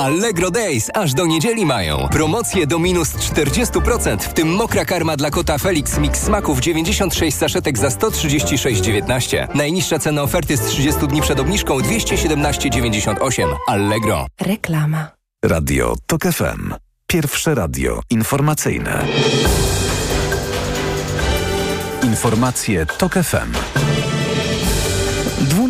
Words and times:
Allegro 0.00 0.50
Days 0.50 0.90
aż 0.94 1.14
do 1.14 1.26
niedzieli 1.26 1.66
mają. 1.66 2.08
Promocje 2.08 2.66
do 2.66 2.78
minus 2.78 3.14
40%, 3.14 4.18
w 4.18 4.34
tym 4.34 4.48
mokra 4.48 4.84
karma 4.84 5.16
dla 5.16 5.30
kota 5.30 5.58
Felix 5.58 5.98
Mix 5.98 6.22
Smaków 6.22 6.60
96 6.60 7.38
saszetek 7.38 7.78
za 7.78 7.88
136,19. 7.88 9.54
Najniższa 9.54 9.98
cena 9.98 10.22
oferty 10.22 10.56
z 10.56 10.60
30 10.60 11.06
dni 11.06 11.22
przed 11.22 11.40
obniżką 11.40 11.78
217,98. 11.78 13.56
Allegro. 13.66 14.26
Reklama. 14.40 15.08
Radio 15.44 15.94
TOK 16.06 16.22
FM. 16.22 16.74
Pierwsze 17.06 17.54
radio 17.54 18.00
informacyjne. 18.10 19.04
Informacje 22.02 22.86
TOK 22.86 23.12
FM. 23.12 23.52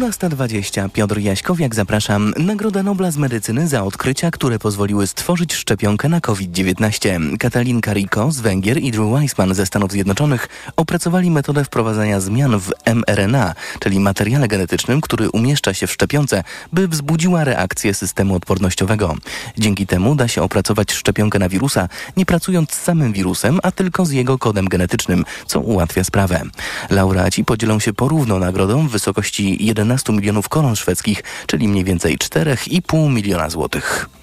12.20. 0.00 0.90
Piotr 0.90 1.18
Jaśkowiak, 1.18 1.74
zapraszam. 1.74 2.34
Nagroda 2.36 2.82
Nobla 2.82 3.10
z 3.10 3.16
medycyny 3.16 3.68
za 3.68 3.84
odkrycia, 3.84 4.30
które 4.30 4.58
pozwoliły 4.58 5.06
stworzyć 5.06 5.54
szczepionkę 5.54 6.08
na 6.08 6.20
COVID-19. 6.20 7.38
Katalin 7.38 7.80
Kariko 7.80 8.32
z 8.32 8.40
Węgier 8.40 8.78
i 8.78 8.90
Drew 8.90 9.12
Weissman 9.12 9.54
ze 9.54 9.66
Stanów 9.66 9.92
Zjednoczonych 9.92 10.48
opracowali 10.76 11.30
metodę 11.30 11.64
wprowadzania 11.64 12.20
zmian 12.20 12.58
w 12.58 12.72
mRNA, 12.86 13.54
czyli 13.80 14.00
materiale 14.00 14.48
genetycznym, 14.48 15.00
który 15.00 15.30
umieszcza 15.30 15.74
się 15.74 15.86
w 15.86 15.92
szczepionce, 15.92 16.44
by 16.72 16.88
wzbudziła 16.88 17.44
reakcję 17.44 17.94
systemu 17.94 18.34
odpornościowego. 18.34 19.16
Dzięki 19.58 19.86
temu 19.86 20.14
da 20.14 20.28
się 20.28 20.42
opracować 20.42 20.92
szczepionkę 20.92 21.38
na 21.38 21.48
wirusa, 21.48 21.88
nie 22.16 22.26
pracując 22.26 22.72
z 22.72 22.82
samym 22.82 23.12
wirusem, 23.12 23.60
a 23.62 23.72
tylko 23.72 24.06
z 24.06 24.10
jego 24.10 24.38
kodem 24.38 24.68
genetycznym, 24.68 25.24
co 25.46 25.60
ułatwia 25.60 26.04
sprawę. 26.04 26.42
Laureaci 26.90 27.44
podzielą 27.44 27.80
się 27.80 27.92
porówno 27.92 28.38
nagrodą 28.38 28.88
w 28.88 28.90
wysokości 28.90 29.66
11 29.66 29.89
milionów 30.12 30.48
koron 30.48 30.76
szwedzkich, 30.76 31.22
czyli 31.46 31.68
mniej 31.68 31.84
więcej 31.84 32.18
4,5 32.18 33.10
miliona 33.10 33.50
złotych. 33.50 34.19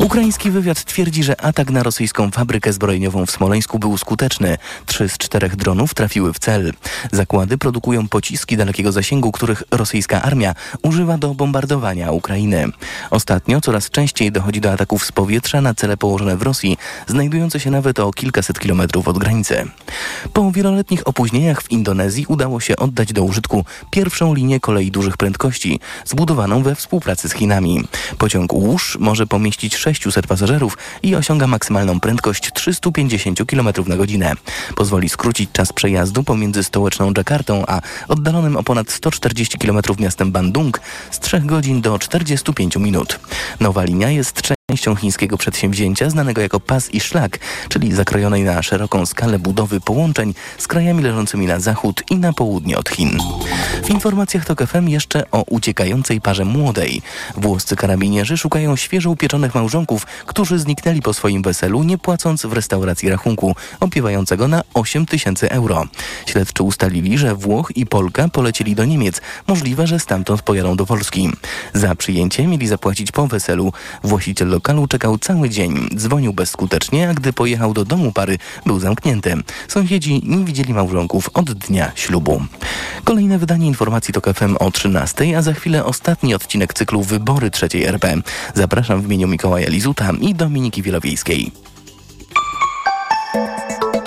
Ukraiński 0.00 0.50
wywiad 0.50 0.84
twierdzi, 0.84 1.24
że 1.24 1.40
atak 1.40 1.70
na 1.70 1.82
rosyjską 1.82 2.30
fabrykę 2.30 2.72
zbrojeniową 2.72 3.26
w 3.26 3.30
Smoleńsku 3.30 3.78
był 3.78 3.98
skuteczny. 3.98 4.58
Trzy 4.86 5.08
z 5.08 5.18
czterech 5.18 5.56
dronów 5.56 5.94
trafiły 5.94 6.32
w 6.32 6.38
cel. 6.38 6.72
Zakłady 7.12 7.58
produkują 7.58 8.08
pociski 8.08 8.56
dalekiego 8.56 8.92
zasięgu, 8.92 9.32
których 9.32 9.62
rosyjska 9.70 10.22
armia 10.22 10.54
używa 10.82 11.18
do 11.18 11.34
bombardowania 11.34 12.12
Ukrainy. 12.12 12.66
Ostatnio 13.10 13.60
coraz 13.60 13.90
częściej 13.90 14.32
dochodzi 14.32 14.60
do 14.60 14.72
ataków 14.72 15.04
z 15.04 15.12
powietrza 15.12 15.60
na 15.60 15.74
cele 15.74 15.96
położone 15.96 16.36
w 16.36 16.42
Rosji, 16.42 16.78
znajdujące 17.06 17.60
się 17.60 17.70
nawet 17.70 17.98
o 17.98 18.12
kilkaset 18.12 18.58
kilometrów 18.58 19.08
od 19.08 19.18
granicy. 19.18 19.64
Po 20.32 20.52
wieloletnich 20.52 21.08
opóźnieniach 21.08 21.62
w 21.62 21.70
Indonezji 21.70 22.26
udało 22.28 22.60
się 22.60 22.76
oddać 22.76 23.12
do 23.12 23.22
użytku 23.24 23.64
pierwszą 23.90 24.34
linię 24.34 24.60
kolei 24.60 24.90
dużych 24.90 25.16
prędkości, 25.16 25.80
zbudowaną 26.04 26.62
we 26.62 26.74
współpracy 26.74 27.28
z 27.28 27.32
Chinami. 27.32 27.84
Pociąg 28.18 28.52
Łusz 28.52 28.98
może 29.06 29.26
pomieścić 29.26 29.76
600 29.76 30.26
pasażerów 30.26 30.78
i 31.02 31.14
osiąga 31.14 31.46
maksymalną 31.46 32.00
prędkość 32.00 32.52
350 32.52 33.38
km 33.46 33.68
na 33.86 33.96
godzinę. 33.96 34.32
Pozwoli 34.76 35.08
skrócić 35.08 35.50
czas 35.52 35.72
przejazdu 35.72 36.24
pomiędzy 36.24 36.64
stołeczną 36.64 37.12
Dżakartą 37.12 37.64
a 37.66 37.80
oddalonym 38.08 38.56
o 38.56 38.62
ponad 38.62 38.90
140 38.90 39.58
km 39.58 39.78
miastem 39.98 40.32
Bandung 40.32 40.80
z 41.10 41.20
3 41.20 41.40
godzin 41.40 41.80
do 41.80 41.98
45 41.98 42.76
minut. 42.76 43.18
Nowa 43.60 43.84
linia 43.84 44.10
jest 44.10 44.55
częścią 44.70 44.94
chińskiego 44.94 45.38
przedsięwzięcia 45.38 46.10
znanego 46.10 46.40
jako 46.40 46.60
pas 46.60 46.90
i 46.90 47.00
szlak, 47.00 47.38
czyli 47.68 47.94
zakrojonej 47.94 48.42
na 48.42 48.62
szeroką 48.62 49.06
skalę 49.06 49.38
budowy 49.38 49.80
połączeń 49.80 50.34
z 50.58 50.66
krajami 50.66 51.02
leżącymi 51.02 51.46
na 51.46 51.60
zachód 51.60 52.02
i 52.10 52.16
na 52.16 52.32
południe 52.32 52.78
od 52.78 52.88
Chin. 52.88 53.18
W 53.84 53.90
informacjach 53.90 54.44
TOK 54.44 54.66
FM 54.66 54.88
jeszcze 54.88 55.30
o 55.30 55.42
uciekającej 55.42 56.20
parze 56.20 56.44
młodej. 56.44 57.02
Włoscy 57.36 57.76
karabinierzy 57.76 58.36
szukają 58.36 58.76
świeżo 58.76 59.10
upieczonych 59.10 59.54
małżonków, 59.54 60.06
którzy 60.26 60.58
zniknęli 60.58 61.02
po 61.02 61.14
swoim 61.14 61.42
weselu, 61.42 61.82
nie 61.82 61.98
płacąc 61.98 62.46
w 62.46 62.52
restauracji 62.52 63.08
rachunku, 63.08 63.56
opiewającego 63.80 64.48
na 64.48 64.62
8 64.74 65.06
tysięcy 65.06 65.50
euro. 65.50 65.84
Śledczy 66.26 66.62
ustalili, 66.62 67.18
że 67.18 67.34
Włoch 67.34 67.72
i 67.76 67.86
Polka 67.86 68.28
polecieli 68.28 68.74
do 68.74 68.84
Niemiec. 68.84 69.20
Możliwe, 69.46 69.86
że 69.86 69.98
stamtąd 70.00 70.42
pojadą 70.42 70.76
do 70.76 70.86
Polski. 70.86 71.30
Za 71.74 71.94
przyjęcie 71.94 72.46
mieli 72.46 72.66
zapłacić 72.66 73.12
po 73.12 73.26
weselu. 73.26 73.72
Właściciel 74.04 74.55
lokalu 74.56 74.86
czekał 74.86 75.18
cały 75.18 75.50
dzień. 75.50 75.88
Dzwonił 75.94 76.32
bezskutecznie, 76.32 77.08
a 77.08 77.14
gdy 77.14 77.32
pojechał 77.32 77.74
do 77.74 77.84
domu 77.84 78.12
pary, 78.12 78.38
był 78.66 78.78
zamknięty. 78.78 79.34
Sąsiedzi 79.68 80.22
nie 80.24 80.44
widzieli 80.44 80.74
małżonków 80.74 81.30
od 81.34 81.52
dnia 81.52 81.92
ślubu. 81.94 82.42
Kolejne 83.04 83.38
wydanie 83.38 83.66
informacji 83.66 84.14
to 84.14 84.34
FM 84.34 84.56
o 84.60 84.70
13, 84.70 85.38
a 85.38 85.42
za 85.42 85.52
chwilę 85.52 85.84
ostatni 85.84 86.34
odcinek 86.34 86.74
cyklu 86.74 87.02
Wybory 87.02 87.50
trzeciej 87.50 87.84
RP. 87.84 88.14
Zapraszam 88.54 89.02
w 89.02 89.04
imieniu 89.04 89.28
Mikołaja 89.28 89.68
Lizuta 89.68 90.12
i 90.20 90.34
Dominiki 90.34 90.82
Wielowiejskiej. 90.82 91.52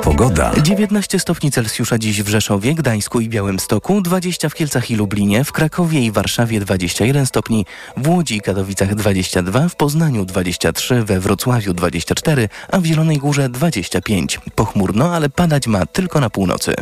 Pogoda. 0.04 0.52
19 0.62 1.20
stopni 1.20 1.52
Celsjusza 1.52 1.98
dziś 1.98 2.24
w 2.24 2.28
Rzeszowie, 2.28 2.76
Gdańsku 2.76 3.20
i 3.20 3.30
Białymstoku, 3.30 4.02
20 4.02 4.50
w 4.50 4.56
Kielcach 4.56 4.92
i 4.92 4.96
Lublinie, 4.96 5.44
w 5.44 5.52
Krakowie 5.52 6.02
i 6.06 6.12
Warszawie 6.12 6.60
21 6.60 7.26
stopni, 7.26 7.66
w 7.98 8.10
Łodzi 8.10 8.36
i 8.36 8.42
Katowicach 8.42 8.96
22, 8.96 9.70
w 9.70 9.76
Poznaniu 9.76 10.26
23, 10.26 11.04
we 11.04 11.20
Wrocławiu 11.20 11.74
24, 11.74 12.50
a 12.72 12.80
w 12.80 12.86
Zielonej 12.86 13.18
Górze 13.18 13.50
25. 13.50 14.40
Pochmurno, 14.56 15.16
ale 15.16 15.30
padać 15.30 15.68
ma 15.68 15.86
tylko 15.86 16.20
na 16.20 16.30
północy. 16.30 16.74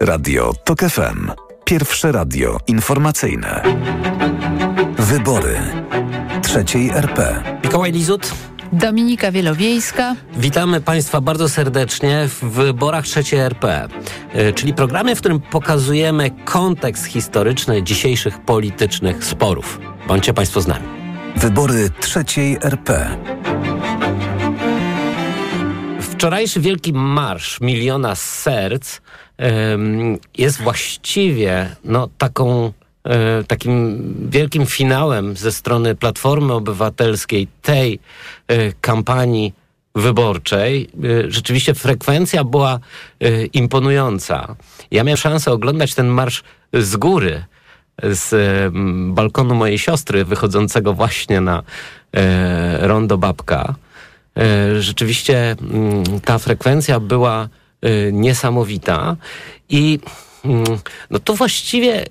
Radio 0.00 0.52
TOK 0.64 0.80
FM. 0.80 1.30
Pierwsze 1.64 2.12
radio 2.12 2.58
informacyjne. 2.66 3.62
Wybory 4.98 5.60
trzeciej 6.42 6.90
RP. 6.90 7.42
Mikołaj 7.64 7.92
Lizut. 7.92 8.34
Dominika 8.72 9.32
Wielowiejska. 9.32 10.16
Witamy 10.36 10.80
Państwa 10.80 11.20
bardzo 11.20 11.48
serdecznie 11.48 12.28
w 12.28 12.44
wyborach 12.44 13.04
trzeciej 13.04 13.40
RP, 13.40 13.88
y, 14.34 14.52
czyli 14.52 14.74
programie, 14.74 15.16
w 15.16 15.18
którym 15.18 15.40
pokazujemy 15.40 16.30
kontekst 16.44 17.06
historyczny 17.06 17.82
dzisiejszych 17.82 18.38
politycznych 18.40 19.24
sporów. 19.24 19.80
Bądźcie 20.08 20.34
Państwo 20.34 20.60
z 20.60 20.66
nami. 20.66 20.84
Wybory 21.36 21.90
trzeciej 22.00 22.58
RP. 22.62 23.16
Wczorajszy 26.00 26.60
wielki 26.60 26.92
marsz 26.92 27.60
miliona 27.60 28.14
serc 28.14 29.00
jest 30.38 30.62
właściwie 30.62 31.76
no, 31.84 32.08
taką 32.18 32.72
takim 33.48 34.02
wielkim 34.30 34.66
finałem 34.66 35.36
ze 35.36 35.52
strony 35.52 35.94
Platformy 35.94 36.52
Obywatelskiej 36.52 37.48
tej 37.62 37.98
e, 38.48 38.72
kampanii 38.72 39.52
wyborczej. 39.94 40.88
E, 41.04 41.30
Rzeczywiście 41.30 41.74
frekwencja 41.74 42.44
była 42.44 42.78
e, 43.20 43.44
imponująca. 43.44 44.56
Ja 44.90 45.04
miałem 45.04 45.16
szansę 45.16 45.52
oglądać 45.52 45.94
ten 45.94 46.06
marsz 46.06 46.42
z 46.72 46.96
góry, 46.96 47.44
z 48.02 48.32
e, 48.32 48.70
balkonu 49.14 49.54
mojej 49.54 49.78
siostry, 49.78 50.24
wychodzącego 50.24 50.94
właśnie 50.94 51.40
na 51.40 51.62
e, 52.16 52.86
rondo 52.86 53.18
Babka. 53.18 53.74
E, 54.36 54.80
Rzeczywiście 54.82 55.56
mm, 55.60 56.20
ta 56.20 56.38
frekwencja 56.38 57.00
była 57.00 57.48
e, 57.82 58.12
niesamowita 58.12 59.16
i 59.68 59.98
mm, 60.44 60.64
no 61.10 61.18
to 61.18 61.34
właściwie 61.34 62.04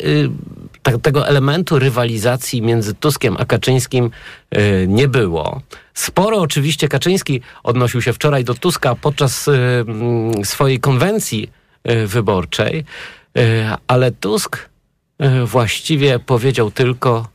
y, 0.88 0.92
ta, 0.92 0.98
tego 0.98 1.28
elementu 1.28 1.80
rywalizacji 1.80 2.62
między 2.62 2.94
Tuskiem 2.94 3.36
a 3.40 3.46
Kaczyńskim 3.46 4.12
y, 4.58 4.86
nie 4.88 5.08
było. 5.08 5.62
Sporo 5.94 6.38
oczywiście 6.38 6.88
Kaczyński 6.88 7.42
odnosił 7.64 8.02
się 8.02 8.14
wczoraj 8.14 8.44
do 8.44 8.54
Tuska 8.54 8.96
podczas 8.96 9.48
y, 9.48 9.52
mm, 9.52 10.46
swojej 10.46 10.80
konwencji 10.80 11.50
y, 11.90 12.08
wyborczej, 12.08 12.86
y, 13.38 13.66
ale 13.88 14.12
Tusk 14.12 14.70
y, 15.22 15.46
właściwie 15.46 16.20
powiedział 16.20 16.72
tylko, 16.72 17.28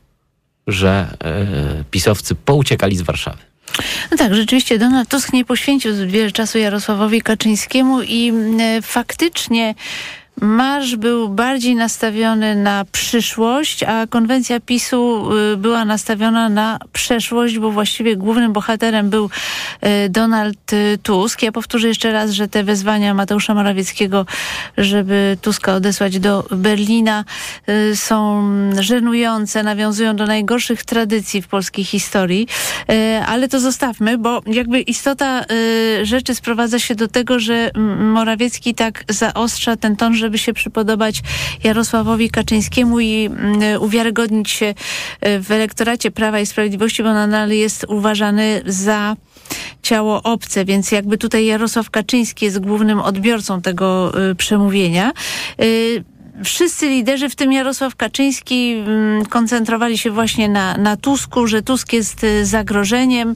że 0.67 1.17
y, 1.81 1.83
pisowcy 1.91 2.35
pouciekali 2.35 2.97
z 2.97 3.01
Warszawy. 3.01 3.37
No 4.11 4.17
tak, 4.17 4.35
rzeczywiście 4.35 4.79
Donald 4.79 5.09
Tusk 5.09 5.33
nie 5.33 5.45
poświęcił 5.45 5.93
zbyt 5.93 6.11
wiele 6.11 6.31
czasu 6.31 6.57
Jarosławowi 6.57 7.21
Kaczyńskiemu 7.21 8.01
i 8.03 8.33
faktycznie 8.81 9.75
marsz 10.41 10.95
był 10.95 11.29
bardziej 11.29 11.75
nastawiony 11.75 12.55
na 12.55 12.85
przyszłość, 12.91 13.83
a 13.83 14.07
konwencja 14.07 14.59
PiSu 14.59 15.31
y, 15.53 15.57
była 15.57 15.85
nastawiona 15.85 16.49
na 16.49 16.79
przeszłość, 16.93 17.59
bo 17.59 17.71
właściwie 17.71 18.15
głównym 18.15 18.53
bohaterem 18.53 19.09
był 19.09 19.25
y, 20.05 20.09
Donald 20.09 20.73
y, 20.73 20.99
Tusk. 21.03 21.43
Ja 21.43 21.51
powtórzę 21.51 21.87
jeszcze 21.87 22.11
raz, 22.11 22.31
że 22.31 22.47
te 22.47 22.63
wezwania 22.63 23.13
Mateusza 23.13 23.53
Morawieckiego, 23.53 24.25
żeby 24.77 25.37
Tuska 25.41 25.75
odesłać 25.75 26.19
do 26.19 26.43
Berlina 26.51 27.25
są 27.95 28.43
żenujące, 28.79 29.63
nawiązują 29.63 30.15
do 30.15 30.25
najgorszych 30.25 30.83
tradycji 30.83 31.41
w 31.41 31.47
polskiej 31.47 31.85
historii, 31.85 32.47
ale 33.27 33.47
to 33.47 33.59
zostawmy, 33.59 34.17
bo 34.17 34.41
jakby 34.45 34.81
istota 34.81 35.45
rzeczy 36.03 36.35
sprowadza 36.35 36.79
się 36.79 36.95
do 36.95 37.07
tego, 37.07 37.39
że 37.39 37.71
Morawiecki 37.99 38.75
tak 38.75 39.03
zaostrza 39.09 39.75
ten 39.75 39.95
ton, 39.95 40.15
żeby 40.27 40.37
się 40.37 40.53
przypodobać 40.53 41.21
Jarosławowi 41.63 42.29
Kaczyńskiemu 42.29 42.99
i 42.99 43.25
mm, 43.25 43.81
uwiarygodnić 43.81 44.49
się 44.49 44.65
e, 45.21 45.39
w 45.39 45.51
elektoracie 45.51 46.11
Prawa 46.11 46.39
i 46.39 46.45
Sprawiedliwości, 46.45 47.03
bo 47.03 47.13
nadal 47.13 47.49
jest 47.49 47.85
uważany 47.89 48.61
za 48.65 49.15
ciało 49.81 50.23
obce, 50.23 50.65
więc 50.65 50.91
jakby 50.91 51.17
tutaj 51.17 51.45
Jarosław 51.45 51.89
Kaczyński 51.89 52.45
jest 52.45 52.59
głównym 52.59 52.99
odbiorcą 52.99 53.61
tego 53.61 54.13
y, 54.31 54.35
przemówienia. 54.35 55.11
Wszyscy 56.43 56.89
liderzy, 56.89 57.29
w 57.29 57.35
tym 57.35 57.51
Jarosław 57.51 57.95
Kaczyński, 57.95 58.73
mm, 58.73 59.25
koncentrowali 59.25 59.97
się 59.97 60.11
właśnie 60.11 60.49
na, 60.49 60.77
na 60.77 60.97
Tusku, 60.97 61.47
że 61.47 61.61
Tusk 61.61 61.93
jest 61.93 62.23
y, 62.23 62.45
zagrożeniem 62.45 63.35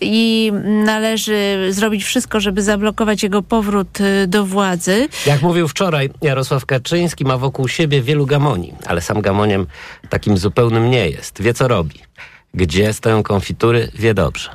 i 0.00 0.52
należy 0.84 1.68
zrobić 1.70 2.04
wszystko, 2.04 2.40
żeby 2.40 2.62
zablokować 2.62 3.22
jego 3.22 3.42
powrót 3.42 4.00
y, 4.00 4.26
do 4.26 4.46
władzy. 4.46 5.08
Jak 5.26 5.42
mówił 5.42 5.68
wczoraj, 5.68 6.10
Jarosław 6.22 6.66
Kaczyński 6.66 7.24
ma 7.24 7.38
wokół 7.38 7.68
siebie 7.68 8.02
wielu 8.02 8.26
gamoni, 8.26 8.72
ale 8.86 9.00
sam 9.00 9.20
gamoniem 9.20 9.66
takim 10.08 10.38
zupełnym 10.38 10.90
nie 10.90 11.10
jest. 11.10 11.42
Wie 11.42 11.54
co 11.54 11.68
robi. 11.68 11.98
Gdzie 12.54 12.92
stoją 12.92 13.22
konfitury, 13.22 13.90
wie 13.94 14.14
dobrze. 14.14 14.50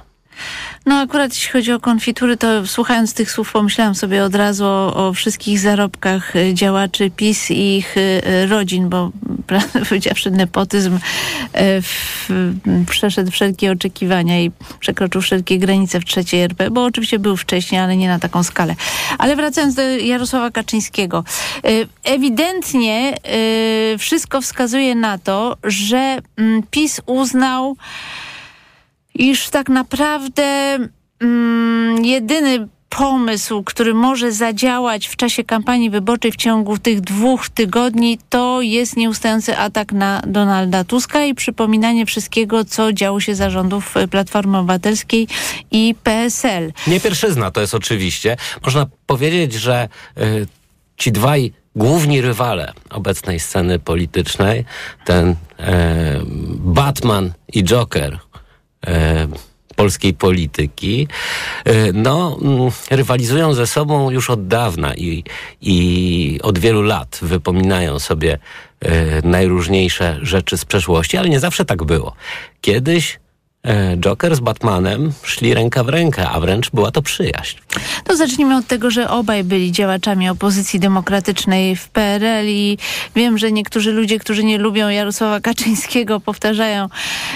No 0.90 1.00
akurat 1.00 1.34
jeśli 1.34 1.52
chodzi 1.52 1.72
o 1.72 1.80
konfitury, 1.80 2.38
to 2.38 2.68
słuchając 2.68 3.14
tych 3.14 3.32
słów 3.32 3.52
pomyślałam 3.52 3.96
sobie 3.96 4.24
od 4.24 4.36
razu 4.36 4.66
o, 4.66 5.08
o 5.08 5.14
wszystkich 5.14 5.60
zarobkach 5.60 6.36
y, 6.36 6.54
działaczy 6.54 7.12
PiS 7.16 7.52
i 7.52 7.78
ich 7.78 7.98
y, 7.98 8.22
rodzin, 8.48 8.90
bo 8.90 9.12
prawdę 9.48 9.86
powiedziawszy 9.86 10.32
nepotyzm 10.32 10.96
y, 10.96 11.00
w, 11.82 12.30
przeszedł 12.90 13.32
wszelkie 13.32 13.72
oczekiwania 13.72 14.42
i 14.42 14.52
przekroczył 14.80 15.22
wszelkie 15.22 15.60
granice 15.60 16.00
w 16.00 16.06
trzeciej 16.06 16.42
RP, 16.42 16.72
bo 16.72 16.84
oczywiście 16.84 17.20
był 17.20 17.38
wcześniej, 17.38 17.82
ale 17.82 17.98
nie 17.98 18.08
na 18.08 18.20
taką 18.20 18.44
skalę. 18.44 18.76
Ale 19.18 19.36
wracając 19.36 19.76
do 19.76 19.82
Jarosława 19.82 20.52
Kaczyńskiego. 20.52 21.24
Ewidentnie 22.04 23.16
wszystko 23.98 24.42
wskazuje 24.42 24.96
na 24.96 25.18
to, 25.18 25.58
że 25.64 26.18
mm, 26.38 26.64
PiS 26.72 27.02
uznał 27.06 27.76
iż 29.20 29.50
tak 29.50 29.70
naprawdę 29.70 30.78
mm, 31.20 32.06
jedyny 32.06 32.68
pomysł, 32.90 33.64
który 33.64 33.94
może 33.94 34.32
zadziałać 34.32 35.08
w 35.08 35.16
czasie 35.16 35.44
kampanii 35.44 35.90
wyborczej 35.90 36.32
w 36.32 36.36
ciągu 36.36 36.78
tych 36.78 37.02
dwóch 37.02 37.50
tygodni, 37.50 38.20
to 38.30 38.62
jest 38.62 38.98
nieustający 38.98 39.58
atak 39.58 39.92
na 39.92 40.22
Donalda 40.28 40.84
Tuska 40.84 41.26
i 41.26 41.36
przypominanie 41.36 42.06
wszystkiego, 42.06 42.66
co 42.66 42.94
działo 42.94 43.20
się 43.20 43.36
zarządów 43.36 43.96
Platformy 44.12 44.58
Obywatelskiej 44.58 45.28
i 45.72 45.96
PSL. 46.04 46.74
Nie 46.88 47.00
pierwszyzna 47.00 47.52
to 47.52 47.62
jest 47.62 47.76
oczywiście. 47.76 48.38
Można 48.66 48.86
powiedzieć, 49.06 49.54
że 49.54 49.90
y, 50.18 50.48
ci 50.98 51.12
dwaj 51.12 51.54
główni 51.76 52.22
rywale 52.22 52.74
obecnej 52.90 53.40
sceny 53.40 53.80
politycznej, 53.80 54.66
ten 55.06 55.30
y, 55.30 55.36
Batman 56.56 57.34
i 57.54 57.64
Joker, 57.64 58.20
polskiej 59.76 60.14
polityki, 60.14 61.08
e, 61.66 61.92
no, 61.94 62.38
mm, 62.42 62.72
rywalizują 62.90 63.54
ze 63.54 63.68
sobą 63.68 64.12
już 64.12 64.30
od 64.30 64.48
dawna 64.48 64.96
i, 64.96 65.24
i 65.62 66.40
od 66.44 66.60
wielu 66.60 66.82
lat 66.82 67.20
wypominają 67.22 68.00
sobie 68.00 68.38
e, 68.80 69.28
najróżniejsze 69.28 70.20
rzeczy 70.22 70.58
z 70.58 70.66
przeszłości, 70.66 71.18
ale 71.18 71.30
nie 71.30 71.40
zawsze 71.40 71.66
tak 71.66 71.84
było. 71.84 72.14
Kiedyś 72.62 73.20
E, 73.20 73.29
Joker 73.98 74.36
z 74.36 74.40
Batmanem 74.40 75.12
szli 75.24 75.54
ręka 75.54 75.84
w 75.84 75.90
rękę, 75.90 76.30
a 76.30 76.40
wręcz 76.40 76.70
była 76.72 76.92
to 76.92 77.02
przyjaźń. 77.02 77.58
To 78.04 78.16
zacznijmy 78.16 78.58
od 78.58 78.68
tego, 78.68 78.92
że 78.92 79.10
obaj 79.10 79.44
byli 79.44 79.72
działaczami 79.72 80.30
opozycji 80.30 80.80
demokratycznej 80.80 81.76
w 81.76 81.90
PRL 81.90 82.48
i 82.48 82.78
wiem, 83.16 83.38
że 83.38 83.52
niektórzy 83.52 83.92
ludzie, 83.92 84.20
którzy 84.20 84.44
nie 84.44 84.58
lubią 84.58 84.90
Jarosława 84.90 85.40
Kaczyńskiego 85.40 86.20
powtarzają 86.20 86.90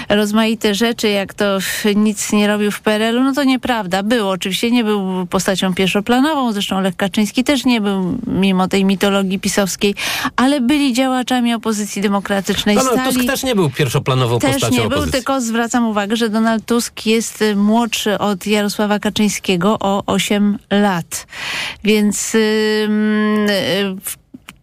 rozmaite 0.08 0.74
rzeczy, 0.74 1.08
jak 1.08 1.34
to 1.34 1.58
nic 1.96 2.32
nie 2.32 2.46
robił 2.46 2.70
w 2.70 2.80
PRL-u. 2.80 3.22
No 3.22 3.32
to 3.32 3.44
nieprawda. 3.44 4.02
Był 4.02 4.28
oczywiście, 4.28 4.70
nie 4.70 4.84
był 4.84 5.26
postacią 5.26 5.74
pierwszoplanową, 5.74 6.52
zresztą 6.52 6.80
Lech 6.80 6.96
Kaczyński 6.96 7.44
też 7.44 7.64
nie 7.64 7.80
był, 7.80 8.18
mimo 8.26 8.68
tej 8.68 8.84
mitologii 8.84 9.38
pisowskiej, 9.38 9.94
ale 10.36 10.60
byli 10.60 10.92
działaczami 10.92 11.54
opozycji 11.54 12.02
demokratycznej. 12.02 12.76
No, 12.76 12.82
no 12.96 13.04
Tusk 13.04 13.24
też 13.26 13.42
nie 13.42 13.54
był 13.54 13.70
pierwszoplanową 13.70 14.38
też 14.38 14.52
postacią 14.52 14.74
nie 14.74 14.80
opozycji. 14.80 15.02
był, 15.02 15.12
tylko 15.12 15.40
zwracam 15.40 15.86
uwagę, 15.86 16.13
że 16.16 16.28
Donald 16.28 16.66
Tusk 16.66 17.06
jest 17.06 17.42
y, 17.42 17.56
młodszy 17.56 18.18
od 18.18 18.46
Jarosława 18.46 18.98
Kaczyńskiego 18.98 19.78
o 19.80 20.02
8 20.06 20.58
lat. 20.70 21.26
Więc 21.84 22.34
yy, 22.34 23.96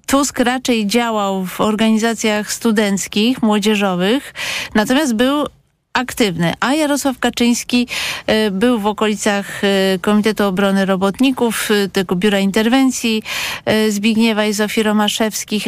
Tusk 0.05 0.39
raczej 0.39 0.87
działał 0.87 1.45
w 1.45 1.61
organizacjach 1.61 2.53
studenckich, 2.53 3.41
młodzieżowych, 3.41 4.33
natomiast 4.75 5.15
był 5.15 5.45
aktywny, 5.93 6.53
a 6.59 6.73
Jarosław 6.73 7.19
Kaczyński 7.19 7.87
e, 8.27 8.51
był 8.51 8.79
w 8.79 8.85
okolicach 8.85 9.63
e, 9.63 9.99
Komitetu 9.99 10.43
Obrony 10.43 10.85
Robotników, 10.85 11.69
e, 11.71 11.89
tego 11.89 12.15
Biura 12.15 12.39
Interwencji 12.39 13.23
Zbigniewa 13.89 14.45
i 14.45 14.53
Zofii 14.53 14.83
Romaszewskich 14.83 15.65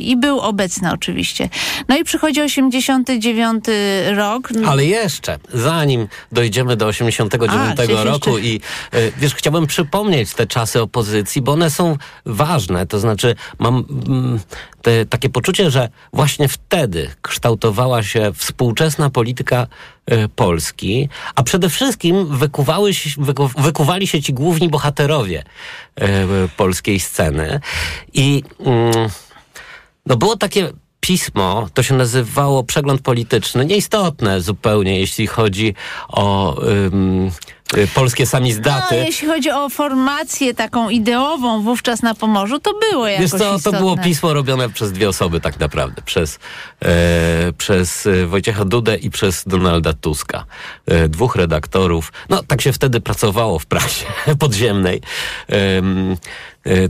i 0.00 0.16
był 0.16 0.40
obecny 0.40 0.92
oczywiście. 0.92 1.48
No 1.88 1.98
i 1.98 2.04
przychodzi 2.04 2.42
89 2.42 3.64
rok. 4.16 4.48
Ale 4.66 4.84
jeszcze, 4.84 5.38
zanim 5.54 6.08
dojdziemy 6.32 6.76
do 6.76 6.86
89 6.86 7.80
a, 7.98 8.04
roku 8.04 8.38
i 8.38 8.60
wiesz, 9.18 9.34
chciałbym 9.34 9.66
przypomnieć 9.66 10.34
te 10.34 10.46
czasy 10.46 10.82
opozycji, 10.82 11.42
bo 11.42 11.52
one 11.52 11.70
są 11.70 11.96
ważne, 12.26 12.86
to 12.86 13.00
znaczy 13.00 13.34
mam 13.58 13.84
mm, 14.06 14.40
te, 14.82 15.06
takie 15.06 15.28
poczucie, 15.28 15.70
że 15.70 15.88
właśnie 16.12 16.48
wtedy 16.48 17.10
kształtowała 17.22 18.02
się 18.02 18.32
współczesna 18.34 19.10
polityka 19.10 19.66
y, 20.12 20.28
Polski, 20.28 21.08
a 21.34 21.42
przede 21.42 21.68
wszystkim 21.68 22.36
wykuwały 22.36 22.94
się, 22.94 23.10
wyku, 23.18 23.50
wykuwali 23.58 24.06
się 24.06 24.22
ci 24.22 24.34
główni 24.34 24.68
bohaterowie 24.68 25.44
y, 26.00 26.04
polskiej 26.56 27.00
sceny. 27.00 27.60
I 28.12 28.42
y, 28.60 28.64
no 30.06 30.16
było 30.16 30.36
takie 30.36 30.72
pismo, 31.00 31.68
to 31.74 31.82
się 31.82 31.94
nazywało 31.94 32.64
Przegląd 32.64 33.00
Polityczny, 33.02 33.64
nieistotne 33.64 34.40
zupełnie, 34.40 35.00
jeśli 35.00 35.26
chodzi 35.26 35.74
o 36.08 36.56
polskie 37.94 38.26
samizdaty. 38.26 38.96
No, 38.96 39.06
jeśli 39.06 39.28
chodzi 39.28 39.50
o 39.50 39.68
formację 39.68 40.54
taką 40.54 40.90
ideową 40.90 41.62
wówczas 41.62 42.02
na 42.02 42.14
Pomorzu, 42.14 42.58
to 42.58 42.74
było 42.90 43.08
jakoś 43.08 43.30
Wiesz 43.30 43.40
co, 43.40 43.70
to 43.70 43.78
było 43.78 43.96
pismo 43.96 44.34
robione 44.34 44.68
przez 44.68 44.92
dwie 44.92 45.08
osoby 45.08 45.40
tak 45.40 45.60
naprawdę. 45.60 46.02
Przez, 46.02 46.38
e, 46.84 47.52
przez 47.58 48.06
e, 48.06 48.26
Wojciecha 48.26 48.64
Dudę 48.64 48.96
i 48.96 49.10
przez 49.10 49.44
Donalda 49.46 49.92
Tuska. 49.92 50.44
E, 50.86 51.08
dwóch 51.08 51.36
redaktorów. 51.36 52.12
No, 52.28 52.42
tak 52.42 52.60
się 52.60 52.72
wtedy 52.72 53.00
pracowało 53.00 53.58
w 53.58 53.66
prasie 53.66 54.06
podziemnej. 54.38 55.00
E, 55.50 55.82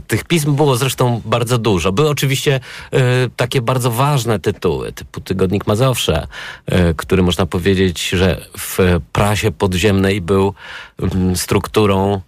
tych 0.07 0.23
pism 0.23 0.55
było 0.55 0.75
zresztą 0.75 1.21
bardzo 1.25 1.57
dużo. 1.57 1.91
Były 1.91 2.09
oczywiście 2.09 2.59
e, 2.91 2.99
takie 3.35 3.61
bardzo 3.61 3.91
ważne 3.91 4.39
tytuły, 4.39 4.91
typu 4.91 5.21
Tygodnik 5.21 5.67
Mazowsze, 5.67 6.27
e, 6.65 6.93
który 6.93 7.23
można 7.23 7.45
powiedzieć, 7.45 8.09
że 8.09 8.45
w 8.57 8.99
prasie 9.11 9.51
podziemnej 9.51 10.21
był 10.21 10.53
mm, 11.01 11.35
strukturą 11.35 12.21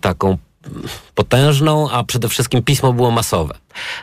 taką 0.00 0.38
potężną, 1.14 1.90
a 1.90 2.04
przede 2.04 2.28
wszystkim 2.28 2.62
pismo 2.62 2.92
było 2.92 3.10
masowe. 3.10 3.54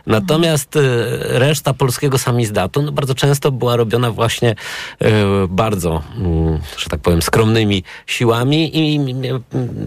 Natomiast 0.08 0.76
y, 0.76 0.82
reszta 1.22 1.74
polskiego 1.74 2.18
samizdatu 2.18 2.82
no, 2.82 2.92
bardzo 2.92 3.16
często 3.16 3.52
była 3.52 3.76
robiona 3.76 4.12
właśnie 4.12 4.56
y, 5.02 5.06
bardzo, 5.50 6.02
mm, 6.18 6.60
że 6.78 6.90
tak 6.90 7.00
powiem, 7.00 7.22
skromnymi 7.22 7.84
siłami 8.08 8.72
i 8.74 9.00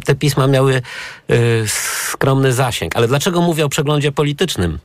te 0.04 0.14
pisma 0.14 0.46
miały 0.46 0.82
y, 1.30 1.64
skromny 1.68 2.52
zasięg. 2.52 2.96
Ale 2.96 3.08
dlaczego 3.08 3.40
mówię 3.40 3.64
o 3.64 3.68
przeglądzie 3.68 4.12
politycznym? 4.12 4.78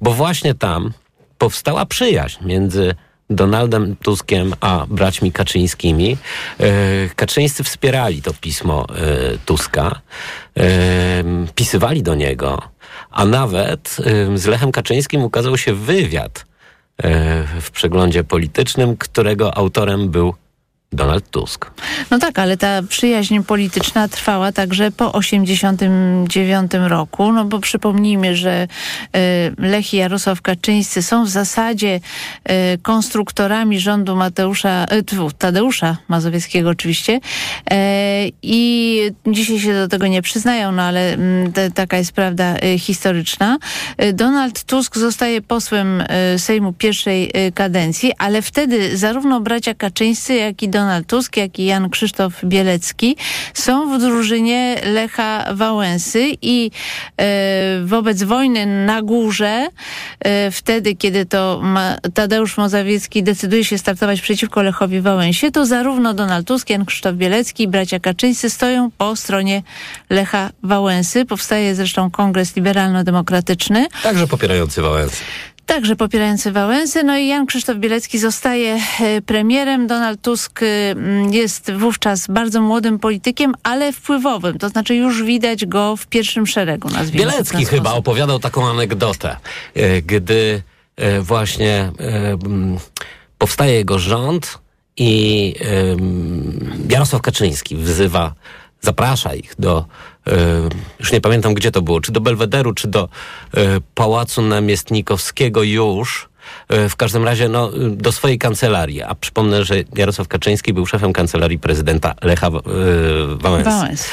Bo 0.00 0.12
właśnie 0.12 0.54
tam 0.54 0.92
powstała 1.38 1.86
przyjaźń 1.86 2.44
między 2.44 2.94
Donaldem 3.30 3.96
Tuskiem 3.96 4.54
a 4.60 4.86
braćmi 4.88 5.32
Kaczyńskimi. 5.32 6.16
Kaczyńscy 7.16 7.64
wspierali 7.64 8.22
to 8.22 8.34
pismo 8.40 8.86
Tuska, 9.44 10.00
pisywali 11.54 12.02
do 12.02 12.14
niego 12.14 12.62
a 13.10 13.24
nawet 13.24 13.96
z 14.34 14.46
Lechem 14.46 14.72
Kaczyńskim 14.72 15.22
ukazał 15.22 15.56
się 15.56 15.74
wywiad 15.74 16.46
w 17.60 17.70
przeglądzie 17.72 18.24
politycznym, 18.24 18.96
którego 18.96 19.56
autorem 19.56 20.08
był 20.08 20.34
Donald 20.96 21.30
Tusk. 21.30 21.70
No 22.10 22.18
tak, 22.18 22.38
ale 22.38 22.56
ta 22.56 22.82
przyjaźń 22.88 23.42
polityczna 23.42 24.08
trwała 24.08 24.52
także 24.52 24.90
po 24.90 25.12
89 25.12 26.72
roku, 26.74 27.32
no 27.32 27.44
bo 27.44 27.58
przypomnijmy, 27.58 28.36
że 28.36 28.68
y, 29.16 29.18
Lech 29.58 29.94
i 29.94 29.96
Jarosław 29.96 30.42
Kaczyńscy 30.42 31.02
są 31.02 31.24
w 31.24 31.28
zasadzie 31.28 32.00
y, 32.74 32.78
konstruktorami 32.82 33.80
rządu 33.80 34.16
Mateusza, 34.16 34.86
y, 34.92 35.32
Tadeusza 35.38 35.96
Mazowieckiego 36.08 36.70
oczywiście 36.70 37.20
i 38.42 39.00
dzisiaj 39.26 39.60
się 39.60 39.74
do 39.74 39.88
tego 39.88 40.06
nie 40.06 40.22
przyznają, 40.22 40.72
no 40.72 40.82
ale 40.82 41.12
mm, 41.12 41.52
taka 41.74 41.96
jest 41.96 42.12
prawda 42.12 42.54
historyczna. 42.78 43.58
Donald 44.12 44.64
Tusk 44.64 44.98
zostaje 44.98 45.42
posłem 45.42 46.04
Sejmu 46.36 46.72
pierwszej 46.72 47.32
kadencji, 47.54 48.12
ale 48.18 48.42
wtedy 48.42 48.96
zarówno 48.96 49.40
bracia 49.40 49.74
Kaczyńscy, 49.74 50.34
jak 50.34 50.62
i 50.62 50.68
Donald 50.68 50.85
Tusk, 51.06 51.36
jak 51.36 51.58
i 51.58 51.64
Jan 51.64 51.90
Krzysztof 51.90 52.44
Bielecki 52.44 53.16
są 53.54 53.98
w 53.98 54.00
drużynie 54.00 54.80
Lecha 54.84 55.54
Wałęsy 55.54 56.28
i 56.42 56.70
e, 57.16 57.80
wobec 57.84 58.22
wojny 58.22 58.86
na 58.86 59.02
górze, 59.02 59.68
e, 60.20 60.50
wtedy 60.50 60.94
kiedy 60.94 61.26
to 61.26 61.62
Tadeusz 62.14 62.56
Mozawiecki 62.56 63.22
decyduje 63.22 63.64
się 63.64 63.78
startować 63.78 64.20
przeciwko 64.20 64.62
Lechowi 64.62 65.00
Wałęsie, 65.00 65.50
to 65.50 65.66
zarówno 65.66 66.14
Donald 66.14 66.46
Tusk, 66.46 66.70
Jan 66.70 66.84
Krzysztof 66.84 67.14
Bielecki 67.14 67.62
i 67.62 67.68
bracia 67.68 68.00
Kaczyńscy 68.00 68.50
stoją 68.50 68.90
po 68.98 69.16
stronie 69.16 69.62
Lecha 70.10 70.50
Wałęsy. 70.62 71.24
Powstaje 71.24 71.74
zresztą 71.74 72.10
Kongres 72.10 72.56
Liberalno-Demokratyczny. 72.56 73.86
Także 74.02 74.26
popierający 74.26 74.82
Wałęsy. 74.82 75.24
Także 75.66 75.96
popierający 75.96 76.52
Wałęsy. 76.52 77.02
No 77.04 77.18
i 77.18 77.26
Jan 77.26 77.46
Krzysztof 77.46 77.76
Bielecki 77.76 78.18
zostaje 78.18 78.80
e, 79.00 79.22
premierem. 79.22 79.86
Donald 79.86 80.20
Tusk 80.22 80.60
e, 80.62 80.66
jest 81.30 81.72
wówczas 81.72 82.26
bardzo 82.26 82.60
młodym 82.60 82.98
politykiem, 82.98 83.54
ale 83.62 83.92
wpływowym. 83.92 84.58
To 84.58 84.68
znaczy 84.68 84.94
już 84.94 85.22
widać 85.22 85.66
go 85.66 85.96
w 85.96 86.06
pierwszym 86.06 86.46
szeregu, 86.46 86.88
Bielecki 87.10 87.64
chyba 87.64 87.92
opowiadał 87.92 88.38
taką 88.38 88.68
anegdotę, 88.68 89.36
e, 89.74 90.02
gdy 90.02 90.62
właśnie 91.20 91.90
powstaje 93.38 93.74
jego 93.74 93.98
rząd 93.98 94.58
i 94.96 95.54
Jarosław 96.88 97.22
Kaczyński 97.22 97.76
wzywa, 97.76 98.34
zaprasza 98.80 99.34
ich 99.34 99.54
do 99.58 99.84
już 101.00 101.12
nie 101.12 101.20
pamiętam 101.20 101.54
gdzie 101.54 101.70
to 101.70 101.82
było, 101.82 102.00
czy 102.00 102.12
do 102.12 102.20
Belwederu, 102.20 102.74
czy 102.74 102.88
do 102.88 103.08
Pałacu 103.94 104.42
Namiestnikowskiego 104.42 105.62
już, 105.62 106.28
w 106.68 106.96
każdym 106.96 107.24
razie 107.24 107.48
no, 107.48 107.70
do 107.90 108.12
swojej 108.12 108.38
kancelarii. 108.38 109.02
A 109.02 109.14
przypomnę, 109.14 109.64
że 109.64 109.74
Jarosław 109.96 110.28
Kaczyński 110.28 110.72
był 110.72 110.86
szefem 110.86 111.12
kancelarii 111.12 111.58
prezydenta 111.58 112.14
Lecha 112.22 112.50
Wałęsy. 113.36 113.70
Wałęs. 113.70 114.08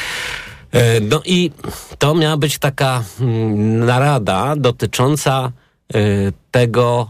No 1.01 1.21
i 1.25 1.51
to 1.99 2.15
miała 2.15 2.37
być 2.37 2.57
taka 2.57 3.03
narada 3.55 4.55
dotycząca 4.55 5.51
tego, 6.51 7.09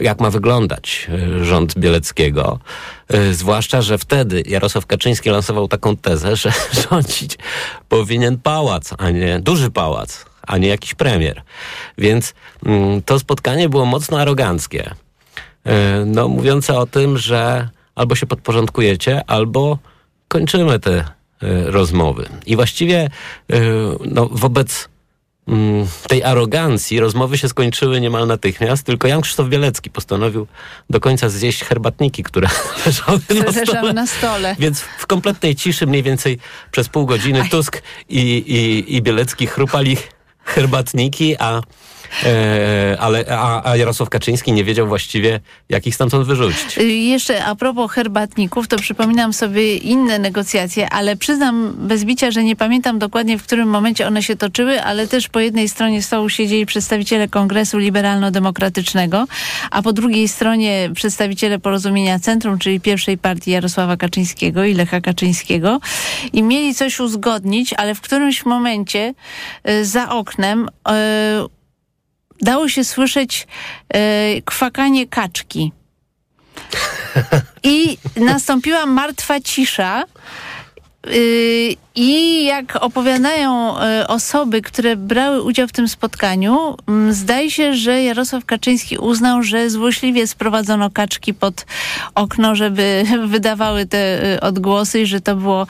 jak 0.00 0.20
ma 0.20 0.30
wyglądać 0.30 1.08
y, 1.40 1.44
rząd 1.44 1.78
Bieleckiego. 1.78 2.58
Y, 3.14 3.34
zwłaszcza, 3.34 3.82
że 3.82 3.98
wtedy 3.98 4.42
Jarosław 4.46 4.86
Kaczyński 4.86 5.30
lansował 5.30 5.68
taką 5.68 5.96
tezę, 5.96 6.36
że 6.36 6.52
rządzić 6.90 7.38
powinien 7.88 8.38
pałac, 8.38 8.94
a 8.98 9.10
nie 9.10 9.40
duży 9.40 9.70
pałac, 9.70 10.24
a 10.46 10.58
nie 10.58 10.68
jakiś 10.68 10.94
premier. 10.94 11.42
Więc 11.98 12.34
mm, 12.66 13.02
to 13.02 13.18
spotkanie 13.18 13.68
było 13.68 13.84
mocno 13.84 14.20
aroganckie. 14.20 14.94
No, 16.06 16.28
mówiące 16.28 16.78
o 16.78 16.86
tym, 16.86 17.18
że 17.18 17.68
albo 17.94 18.14
się 18.14 18.26
podporządkujecie, 18.26 19.24
albo 19.26 19.78
kończymy 20.28 20.80
te 20.80 21.04
rozmowy. 21.66 22.28
I 22.46 22.56
właściwie 22.56 23.10
no, 24.06 24.28
wobec 24.32 24.88
tej 26.08 26.24
arogancji 26.24 27.00
rozmowy 27.00 27.38
się 27.38 27.48
skończyły 27.48 28.00
niemal 28.00 28.26
natychmiast, 28.26 28.86
tylko 28.86 29.08
Jan 29.08 29.20
Krzysztof 29.20 29.48
Bielecki 29.48 29.90
postanowił 29.90 30.46
do 30.90 31.00
końca 31.00 31.28
zjeść 31.28 31.64
herbatniki, 31.64 32.22
które 32.22 32.48
leżały 32.86 33.20
na 33.44 33.52
stole. 33.52 33.92
na 33.92 34.06
stole. 34.06 34.56
Więc 34.58 34.80
w 34.80 35.06
kompletnej 35.06 35.56
ciszy 35.56 35.86
mniej 35.86 36.02
więcej 36.02 36.38
przez 36.70 36.88
pół 36.88 37.06
godziny 37.06 37.42
Aj. 37.42 37.50
Tusk 37.50 37.82
i, 38.08 38.20
i, 38.20 38.94
i 38.96 39.02
Bielecki 39.02 39.46
chrupali 39.46 39.96
herbatniki, 40.44 41.36
a 41.38 41.62
ale, 42.98 43.24
a, 43.30 43.70
a 43.70 43.76
Jarosław 43.76 44.08
Kaczyński 44.08 44.52
nie 44.52 44.64
wiedział 44.64 44.86
właściwie, 44.86 45.40
jak 45.68 45.86
ich 45.86 45.94
stamtąd 45.94 46.26
wyrzucić. 46.26 46.78
Y, 46.78 46.84
jeszcze 46.84 47.44
a 47.44 47.54
propos 47.54 47.92
herbatników, 47.92 48.68
to 48.68 48.76
przypominam 48.76 49.32
sobie 49.32 49.76
inne 49.76 50.18
negocjacje, 50.18 50.90
ale 50.90 51.16
przyznam 51.16 51.74
bez 51.76 52.04
bicia, 52.04 52.30
że 52.30 52.44
nie 52.44 52.56
pamiętam 52.56 52.98
dokładnie, 52.98 53.38
w 53.38 53.42
którym 53.42 53.68
momencie 53.68 54.06
one 54.06 54.22
się 54.22 54.36
toczyły, 54.36 54.82
ale 54.82 55.08
też 55.08 55.28
po 55.28 55.40
jednej 55.40 55.68
stronie 55.68 56.02
stołu 56.02 56.28
siedzieli 56.28 56.66
przedstawiciele 56.66 57.28
Kongresu 57.28 57.78
Liberalno-Demokratycznego, 57.78 59.26
a 59.70 59.82
po 59.82 59.92
drugiej 59.92 60.28
stronie 60.28 60.90
przedstawiciele 60.94 61.58
Porozumienia 61.58 62.18
Centrum, 62.18 62.58
czyli 62.58 62.80
pierwszej 62.80 63.18
partii 63.18 63.50
Jarosława 63.50 63.96
Kaczyńskiego 63.96 64.64
i 64.64 64.74
Lecha 64.74 65.00
Kaczyńskiego 65.00 65.80
i 66.32 66.42
mieli 66.42 66.74
coś 66.74 67.00
uzgodnić, 67.00 67.74
ale 67.74 67.94
w 67.94 68.00
którymś 68.00 68.44
momencie 68.44 69.14
y, 69.68 69.84
za 69.84 70.08
oknem 70.08 70.68
y, 70.68 71.61
dało 72.42 72.68
się 72.68 72.84
słyszeć 72.84 73.46
e, 73.88 74.42
kwakanie 74.42 75.06
kaczki. 75.06 75.72
I 77.62 77.98
nastąpiła 78.16 78.86
martwa 78.86 79.40
cisza. 79.40 80.04
Y, 81.06 81.76
I 81.94 82.44
jak 82.44 82.76
opowiadają 82.80 83.76
y, 83.78 84.06
osoby, 84.06 84.62
które 84.62 84.96
brały 84.96 85.42
udział 85.42 85.68
w 85.68 85.72
tym 85.72 85.88
spotkaniu, 85.88 86.76
mm, 86.88 87.12
zdaje 87.12 87.50
się, 87.50 87.74
że 87.74 88.02
Jarosław 88.02 88.44
Kaczyński 88.44 88.98
uznał, 88.98 89.42
że 89.42 89.70
złośliwie 89.70 90.26
sprowadzono 90.26 90.90
kaczki 90.90 91.34
pod 91.34 91.66
okno, 92.14 92.54
żeby 92.54 93.04
wydawały 93.26 93.86
te 93.86 94.34
y, 94.34 94.40
odgłosy 94.40 95.00
i 95.00 95.06
że 95.06 95.20
to 95.20 95.36
było 95.36 95.66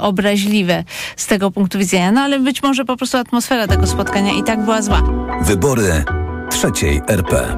obraźliwe 0.00 0.84
z 1.16 1.26
tego 1.26 1.50
punktu 1.50 1.78
widzenia. 1.78 2.12
No 2.12 2.20
ale 2.20 2.40
być 2.40 2.62
może 2.62 2.84
po 2.84 2.96
prostu 2.96 3.18
atmosfera 3.18 3.66
tego 3.66 3.86
spotkania 3.86 4.32
i 4.32 4.42
tak 4.42 4.64
była 4.64 4.82
zła. 4.82 5.02
Wybory 5.42 6.04
trzeciej 6.50 7.00
RP. 7.08 7.56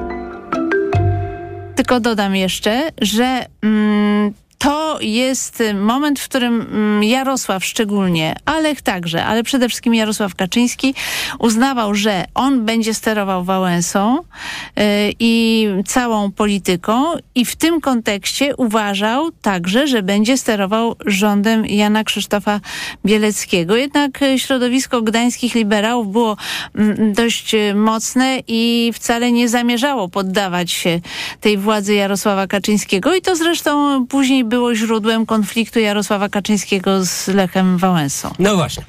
Tylko 1.75 1.99
dodam 1.99 2.35
jeszcze, 2.35 2.89
że 3.01 3.45
mm, 3.61 4.33
to 4.65 4.97
jest 5.01 5.63
moment, 5.73 6.19
w 6.19 6.29
którym 6.29 6.61
mm, 6.61 7.03
Jarosław 7.03 7.65
szczególnie, 7.65 8.35
Alech 8.45 8.81
także, 8.81 9.25
ale 9.25 9.43
przede 9.43 9.69
wszystkim 9.69 9.95
Jarosław 9.95 10.35
Kaczyński 10.35 10.93
uznawał, 11.39 11.95
że 11.95 12.25
on 12.35 12.65
będzie 12.65 12.93
sterował 12.93 13.43
Wałęsą 13.43 14.15
yy, 14.15 14.83
i 15.19 15.67
całą 15.87 16.31
polityką 16.31 17.03
i 17.35 17.45
w 17.45 17.55
tym 17.55 17.81
kontekście 17.81 18.55
uważał 18.55 19.31
także, 19.31 19.87
że 19.87 20.03
będzie 20.03 20.37
sterował 20.37 20.95
rządem 21.05 21.65
Jana 21.65 22.03
Krzysztofa 22.03 22.59
Bieleckiego. 23.05 23.75
Jednak 23.75 24.19
środowisko 24.37 25.01
gdańskich 25.01 25.55
liberałów 25.55 26.11
było 26.11 26.37
mm, 26.75 27.13
dość 27.13 27.55
mocne 27.75 28.39
i 28.47 28.91
wcale 28.93 29.31
nie 29.31 29.49
zamierzało 29.49 30.09
poddawać 30.09 30.71
się 30.71 30.99
tej 31.41 31.57
władzy 31.57 31.93
Jarosława 31.93 32.47
Kaczyńskiego 32.47 33.15
i 33.15 33.21
to 33.21 33.35
zresztą 33.35 34.05
później 34.07 34.43
było 34.43 34.54
źródłem 34.73 35.25
konfliktu 35.25 35.79
Jarosława 35.79 36.29
Kaczyńskiego 36.29 37.05
z 37.05 37.27
Lechem 37.27 37.77
Wałęsą. 37.77 38.33
No 38.39 38.55
właśnie. 38.55 38.83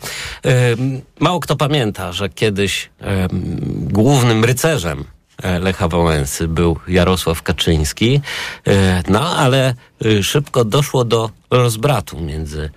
Mało 1.20 1.40
kto 1.40 1.56
pamięta, 1.56 2.12
że 2.12 2.28
kiedyś 2.28 2.90
głównym 3.76 4.44
rycerzem 4.44 5.04
e, 5.42 5.58
Lecha 5.58 5.88
Wałęsy 5.88 6.49
był 6.49 6.76
Jarosław 6.88 7.42
Kaczyński, 7.42 8.20
e, 8.66 9.02
no 9.08 9.37
ale 9.37 9.75
y, 10.04 10.23
szybko 10.23 10.64
doszło 10.64 11.04
do 11.04 11.30
rozbratu 11.50 12.20
między 12.20 12.70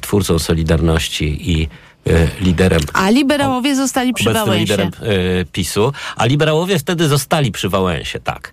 twórcą 0.00 0.38
Solidarności 0.38 1.50
i 1.52 1.68
e, 2.06 2.28
liderem. 2.40 2.80
A 2.92 3.10
liberałowie 3.10 3.76
zostali 3.76 4.12
przy 4.12 4.32
Wałęsie. 4.32 4.60
liderem 4.60 4.90
PiSu. 5.52 5.92
A 6.16 6.26
liberałowie 6.26 6.78
wtedy 6.78 7.08
zostali 7.08 7.52
przy 7.52 7.68
Wałęsie, 7.68 8.20
tak. 8.20 8.52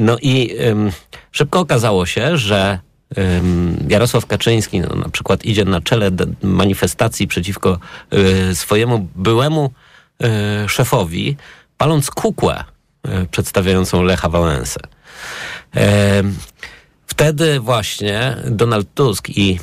No 0.00 0.16
i 0.22 0.56
szybko 1.32 1.60
okazało 1.60 2.06
się, 2.06 2.36
że 2.36 2.78
Jarosław 3.88 4.26
Kaczyński 4.26 4.80
no, 4.80 4.94
na 4.94 5.08
przykład 5.08 5.44
idzie 5.44 5.64
na 5.64 5.80
czele 5.80 6.10
manifestacji 6.42 7.26
przeciwko 7.26 7.78
y, 8.50 8.54
swojemu 8.54 9.08
byłemu 9.16 9.70
y, 10.64 10.68
szefowi, 10.68 11.36
paląc 11.78 12.10
kukłę 12.10 12.64
y, 13.08 13.26
przedstawiającą 13.30 14.02
Lecha 14.02 14.28
Wałęsę. 14.28 14.80
Wtedy 17.06 17.60
właśnie 17.60 18.36
Donald 18.44 18.94
Tusk 18.94 19.28
i 19.30 19.58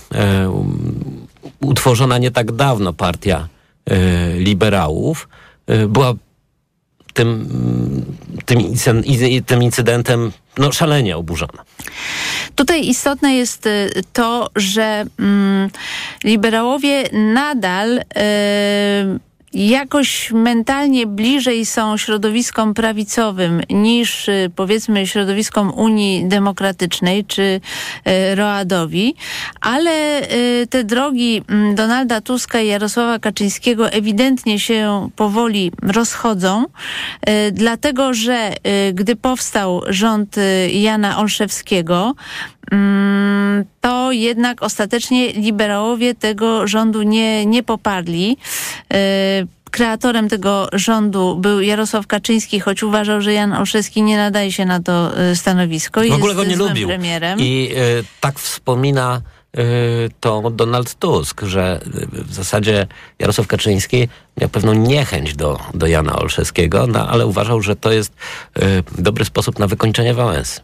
utworzona 1.59 2.17
nie 2.17 2.31
tak 2.31 2.51
dawno 2.51 2.93
partia 2.93 3.47
liberałów, 4.37 5.29
była 5.87 6.13
tym, 7.17 7.47
tym, 8.45 8.73
tym 9.45 9.63
incydentem 9.63 10.31
no, 10.57 10.71
szalenie 10.71 11.17
oburzona. 11.17 11.63
Tutaj 12.55 12.87
istotne 12.87 13.35
jest 13.35 13.65
y, 13.65 13.89
to, 14.13 14.49
że 14.55 15.05
mm, 15.19 15.69
liberałowie 16.23 17.03
nadal 17.13 17.97
y, 17.97 18.03
jakoś 19.53 20.31
mentalnie 20.31 21.05
bliżej 21.05 21.65
są 21.65 21.97
środowiskom 21.97 22.73
prawicowym 22.73 23.61
niż 23.69 24.27
y, 24.27 24.51
powiedzmy 24.55 25.07
środowiskom 25.07 25.73
Unii 25.73 26.25
Demokratycznej 26.25 27.25
czy 27.25 27.41
y, 27.41 28.35
Roadowi, 28.35 29.15
ale 29.61 30.21
y, 30.31 30.67
te 30.69 30.83
drogi 30.83 31.43
mm, 31.47 31.75
Donalda 31.75 32.21
Tuska 32.21 32.61
i 32.61 32.67
Jarosława 32.67 33.19
Kaczyńskiego 33.19 33.89
ewidentnie 33.89 34.59
się 34.59 35.09
powoli 35.15 35.71
rozchodzą, 35.81 36.65
dlatego 37.51 38.13
że 38.13 38.53
gdy 38.93 39.15
powstał 39.15 39.81
rząd 39.89 40.35
Jana 40.71 41.17
Olszewskiego, 41.17 42.15
to 43.81 44.11
jednak 44.11 44.63
ostatecznie 44.63 45.33
liberałowie 45.33 46.15
tego 46.15 46.67
rządu 46.67 47.01
nie, 47.01 47.45
nie 47.45 47.63
poparli. 47.63 48.37
E, 48.93 49.45
kreatorem 49.71 50.29
tego 50.29 50.69
rządu 50.73 51.35
był 51.35 51.61
Jarosław 51.61 52.07
Kaczyński, 52.07 52.59
choć 52.59 52.83
uważał, 52.83 53.21
że 53.21 53.33
Jan 53.33 53.53
Olszewski 53.53 54.01
nie 54.01 54.17
nadaje 54.17 54.51
się 54.51 54.65
na 54.65 54.79
to 54.79 55.17
e, 55.17 55.35
stanowisko. 55.35 56.01
W 56.09 56.13
ogóle 56.13 56.35
go 56.35 56.43
nie 56.43 56.55
lubił. 56.55 56.87
Premierem. 56.87 57.39
I 57.39 57.69
y, 57.99 58.03
tak 58.21 58.39
wspomina 58.39 59.21
to 60.19 60.51
Donald 60.51 60.95
Tusk, 60.95 61.41
że 61.41 61.79
w 62.11 62.33
zasadzie 62.33 62.87
Jarosław 63.19 63.47
Kaczyński 63.47 64.07
miał 64.41 64.49
pewną 64.49 64.73
niechęć 64.73 65.35
do, 65.35 65.59
do 65.73 65.87
Jana 65.87 66.15
Olszewskiego, 66.15 66.87
no, 66.87 67.09
ale 67.09 67.27
uważał, 67.27 67.61
że 67.61 67.75
to 67.75 67.91
jest 67.91 68.13
y, 68.57 68.83
dobry 68.97 69.25
sposób 69.25 69.59
na 69.59 69.67
wykończenie 69.67 70.13
Wałęsy. 70.13 70.61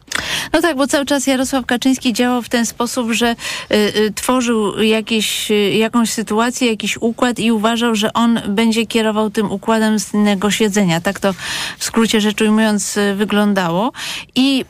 No 0.52 0.60
tak, 0.60 0.76
bo 0.76 0.86
cały 0.86 1.06
czas 1.06 1.26
Jarosław 1.26 1.66
Kaczyński 1.66 2.12
działał 2.12 2.42
w 2.42 2.48
ten 2.48 2.66
sposób, 2.66 3.12
że 3.12 3.30
y, 3.30 3.76
y, 3.76 4.12
tworzył 4.14 4.82
jakieś, 4.82 5.50
y, 5.50 5.54
jakąś 5.54 6.10
sytuację, 6.10 6.70
jakiś 6.70 6.96
układ 6.96 7.38
i 7.38 7.52
uważał, 7.52 7.94
że 7.94 8.12
on 8.12 8.40
będzie 8.48 8.86
kierował 8.86 9.30
tym 9.30 9.52
układem 9.52 9.98
z 9.98 10.14
innego 10.14 10.50
siedzenia. 10.50 11.00
Tak 11.00 11.20
to 11.20 11.32
w 11.78 11.84
skrócie 11.84 12.20
rzecz 12.20 12.40
ujmując 12.40 12.96
y, 12.96 13.14
wyglądało. 13.14 13.92
I, 14.34 14.64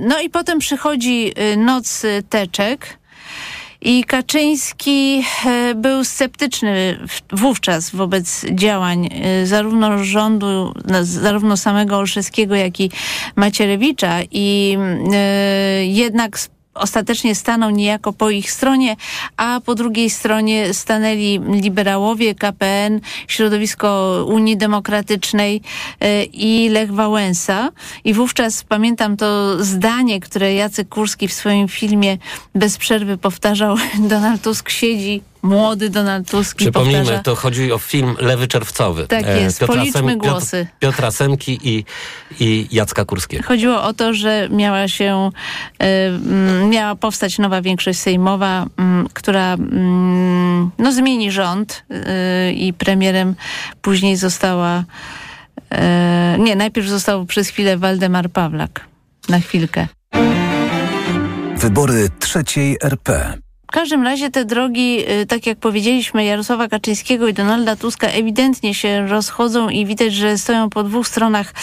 no 0.00 0.20
i 0.20 0.30
potem 0.30 0.58
przychodzi 0.58 1.32
noc 1.56 2.02
teczek, 2.28 2.98
i 3.80 4.04
Kaczyński 4.04 5.22
e, 5.46 5.74
był 5.74 6.04
sceptyczny 6.04 6.98
wówczas 7.32 7.90
wobec 7.90 8.44
działań 8.50 9.08
e, 9.12 9.46
zarówno 9.46 10.04
rządu, 10.04 10.74
zarówno 11.02 11.56
samego 11.56 11.96
Olszewskiego, 11.96 12.54
jak 12.54 12.80
i 12.80 12.90
Macierewicza. 13.36 14.18
I 14.30 14.78
e, 15.12 15.86
jednak 15.86 16.38
ostatecznie 16.78 17.34
stanął 17.34 17.70
niejako 17.70 18.12
po 18.12 18.30
ich 18.30 18.52
stronie, 18.52 18.96
a 19.36 19.60
po 19.64 19.74
drugiej 19.74 20.10
stronie 20.10 20.74
stanęli 20.74 21.40
liberałowie, 21.50 22.34
KPN, 22.34 23.00
środowisko 23.28 24.24
Unii 24.28 24.56
Demokratycznej 24.56 25.60
e, 26.00 26.24
i 26.24 26.68
Lech 26.68 26.92
Wałęsa. 26.92 27.70
I 28.04 28.14
wówczas 28.14 28.64
pamiętam 28.64 29.16
to 29.16 29.64
zdanie, 29.64 30.20
które 30.20 30.54
Jacek 30.54 30.88
Kurski 30.88 31.28
w 31.28 31.32
swoim 31.32 31.68
filmie 31.68 32.18
bez 32.54 32.78
przerwy 32.78 33.18
powtarzał. 33.18 33.76
Donald 33.98 34.42
Tusk 34.42 34.70
siedzi 34.70 35.22
młody 35.46 35.90
Donald 35.90 36.30
Tusk. 36.30 36.56
Przypomnijmy, 36.56 37.00
powtarza... 37.00 37.22
to 37.22 37.34
chodzi 37.34 37.72
o 37.72 37.78
film 37.78 38.16
Lewy 38.20 38.48
Czerwcowy. 38.48 39.06
Tak 39.06 39.26
e, 39.26 39.40
jest, 39.40 39.60
Piotra 39.60 39.76
policzmy 39.76 40.00
Sem, 40.00 40.18
głosy. 40.18 40.66
Piotr, 40.66 40.78
Piotra 40.78 41.10
Semki 41.10 41.58
i, 41.62 41.84
i 42.40 42.68
Jacka 42.72 43.04
Kurskiego. 43.04 43.44
Chodziło 43.44 43.82
o 43.82 43.92
to, 43.92 44.14
że 44.14 44.48
miała 44.50 44.88
się, 44.88 45.30
y, 45.82 46.66
miała 46.68 46.94
powstać 46.94 47.38
nowa 47.38 47.62
większość 47.62 47.98
sejmowa, 47.98 48.64
y, 48.64 49.08
która 49.12 49.54
y, 49.54 49.58
no, 50.78 50.92
zmieni 50.92 51.30
rząd 51.32 51.84
y, 51.90 52.52
i 52.52 52.72
premierem 52.72 53.34
później 53.82 54.16
została 54.16 54.78
y, 54.78 56.38
nie, 56.38 56.56
najpierw 56.56 56.88
został 56.88 57.26
przez 57.26 57.48
chwilę 57.48 57.76
Waldemar 57.76 58.30
Pawlak. 58.30 58.84
Na 59.28 59.40
chwilkę. 59.40 59.86
Wybory 61.56 62.08
trzeciej 62.18 62.76
RP. 62.82 63.38
W 63.66 63.72
każdym 63.72 64.02
razie 64.02 64.30
te 64.30 64.44
drogi, 64.44 64.98
y, 65.22 65.26
tak 65.26 65.46
jak 65.46 65.58
powiedzieliśmy, 65.58 66.24
Jarosława 66.24 66.68
Kaczyńskiego 66.68 67.28
i 67.28 67.34
Donalda 67.34 67.76
Tuska 67.76 68.06
ewidentnie 68.06 68.74
się 68.74 69.06
rozchodzą 69.06 69.68
i 69.68 69.86
widać, 69.86 70.14
że 70.14 70.38
stoją 70.38 70.70
po 70.70 70.82
dwóch 70.82 71.08
stronach 71.08 71.54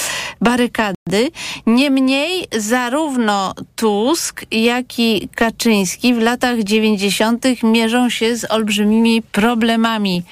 barykady. 0.41 1.31
Niemniej 1.65 2.47
zarówno 2.57 3.53
Tusk, 3.75 4.45
jak 4.51 4.99
i 4.99 5.29
Kaczyński 5.35 6.13
w 6.13 6.19
latach 6.19 6.63
90. 6.63 7.45
mierzą 7.63 8.09
się 8.09 8.35
z 8.35 8.51
olbrzymimi 8.51 9.21
problemami 9.21 10.23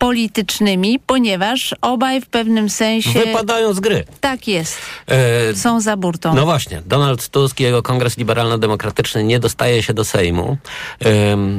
politycznymi, 0.00 0.98
ponieważ 1.06 1.74
obaj 1.80 2.20
w 2.20 2.26
pewnym 2.26 2.70
sensie... 2.70 3.20
Wypadają 3.20 3.74
z 3.74 3.80
gry. 3.80 4.04
Tak 4.20 4.48
jest. 4.48 4.78
E... 5.06 5.54
Są 5.54 5.80
za 5.80 5.96
burtą. 5.96 6.34
No 6.34 6.44
właśnie. 6.44 6.82
Donald 6.86 7.28
Tusk 7.28 7.60
i 7.60 7.62
jego 7.62 7.82
Kongres 7.82 8.18
Liberalno-Demokratyczny 8.18 9.24
nie 9.24 9.40
dostaje 9.40 9.82
się 9.82 9.94
do 9.94 10.04
Sejmu. 10.04 10.56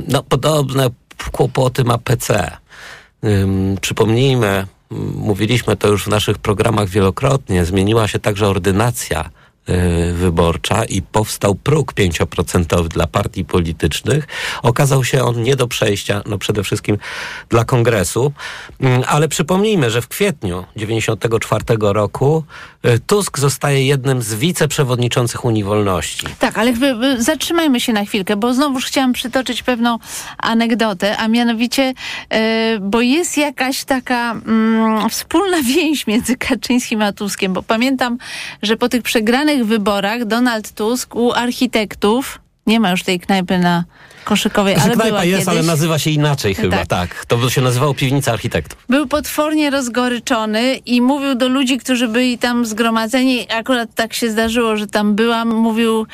No 0.08 0.24
podobne 0.24 0.90
kłopoty 1.32 1.84
ma 1.84 1.98
PC. 1.98 2.52
Przypomnijmy, 3.82 4.68
mówiliśmy 5.16 5.76
to 5.76 5.88
już 5.88 6.04
w 6.04 6.08
naszych 6.08 6.38
programach 6.38 6.90
wielokrotnie, 6.90 7.66
zmieniła 7.66 8.08
się 8.08 8.20
także 8.20 8.48
ordynacja 8.48 9.30
wyborcza 10.14 10.86
i 10.86 11.02
powstał 11.02 11.56
próg 11.56 11.94
5% 11.94 12.88
dla 12.88 13.08
partii 13.08 13.46
politycznych. 13.46 14.28
Okazał 14.64 15.04
się 15.04 15.24
on 15.24 15.44
nie 15.44 15.56
do 15.56 15.68
przejścia, 15.68 16.22
no 16.26 16.38
przede 16.38 16.64
wszystkim 16.64 16.98
dla 17.50 17.66
kongresu. 17.66 18.34
Mm, 18.80 19.04
ale 19.08 19.28
przypomnijmy, 19.28 19.90
że 19.90 20.02
w 20.02 20.08
kwietniu 20.08 20.66
94 20.76 21.64
roku 21.80 22.44
y, 22.86 23.00
Tusk 23.00 23.40
zostaje 23.40 23.86
jednym 23.86 24.22
z 24.22 24.34
wiceprzewodniczących 24.34 25.46
Unii 25.46 25.64
Wolności. 25.64 26.28
Tak, 26.40 26.58
ale 26.58 26.74
zatrzymajmy 27.18 27.80
się 27.80 27.94
na 27.94 28.06
chwilkę, 28.06 28.36
bo 28.36 28.54
znowuż 28.54 28.86
chciałam 28.86 29.14
przytoczyć 29.14 29.64
pewną 29.64 30.00
anegdotę, 30.38 31.18
a 31.18 31.28
mianowicie, 31.28 31.94
y, 32.34 32.38
bo 32.80 33.02
jest 33.02 33.38
jakaś 33.38 33.84
taka 33.84 34.32
mm, 34.32 35.10
wspólna 35.10 35.58
więź 35.76 36.08
między 36.08 36.38
Kaczyńskim 36.38 37.02
a 37.02 37.14
Tuskiem, 37.14 37.54
bo 37.54 37.64
pamiętam, 37.64 38.18
że 38.62 38.78
po 38.78 38.90
tych 38.90 39.02
przegranych 39.04 39.51
wyborach 39.60 40.26
Donald 40.26 40.72
Tusk 40.72 41.16
u 41.16 41.32
architektów, 41.32 42.40
nie 42.68 42.80
ma 42.80 42.92
już 42.92 43.04
tej 43.04 43.20
knajpy 43.20 43.58
na 43.58 43.84
Koszykowej, 44.24 44.76
ale 44.76 44.84
Knajpa 44.84 45.04
była 45.04 45.24
jest, 45.24 45.40
kiedyś. 45.40 45.48
ale 45.48 45.64
nazywa 45.64 46.00
się 46.00 46.10
inaczej 46.10 46.56
chyba, 46.56 46.78
tak. 46.78 46.88
tak. 46.88 47.26
To 47.26 47.50
się 47.50 47.62
nazywało 47.62 47.94
Piwnica 47.94 48.32
Architektów. 48.32 48.86
Był 48.90 49.08
potwornie 49.08 49.70
rozgoryczony 49.70 50.76
i 50.76 51.02
mówił 51.02 51.36
do 51.36 51.48
ludzi, 51.48 51.78
którzy 51.78 52.08
byli 52.08 52.38
tam 52.38 52.66
zgromadzeni, 52.66 53.52
akurat 53.52 53.96
tak 53.96 54.14
się 54.14 54.32
zdarzyło, 54.32 54.78
że 54.78 54.88
tam 54.88 55.16
byłam, 55.16 55.50
mówił 55.50 56.08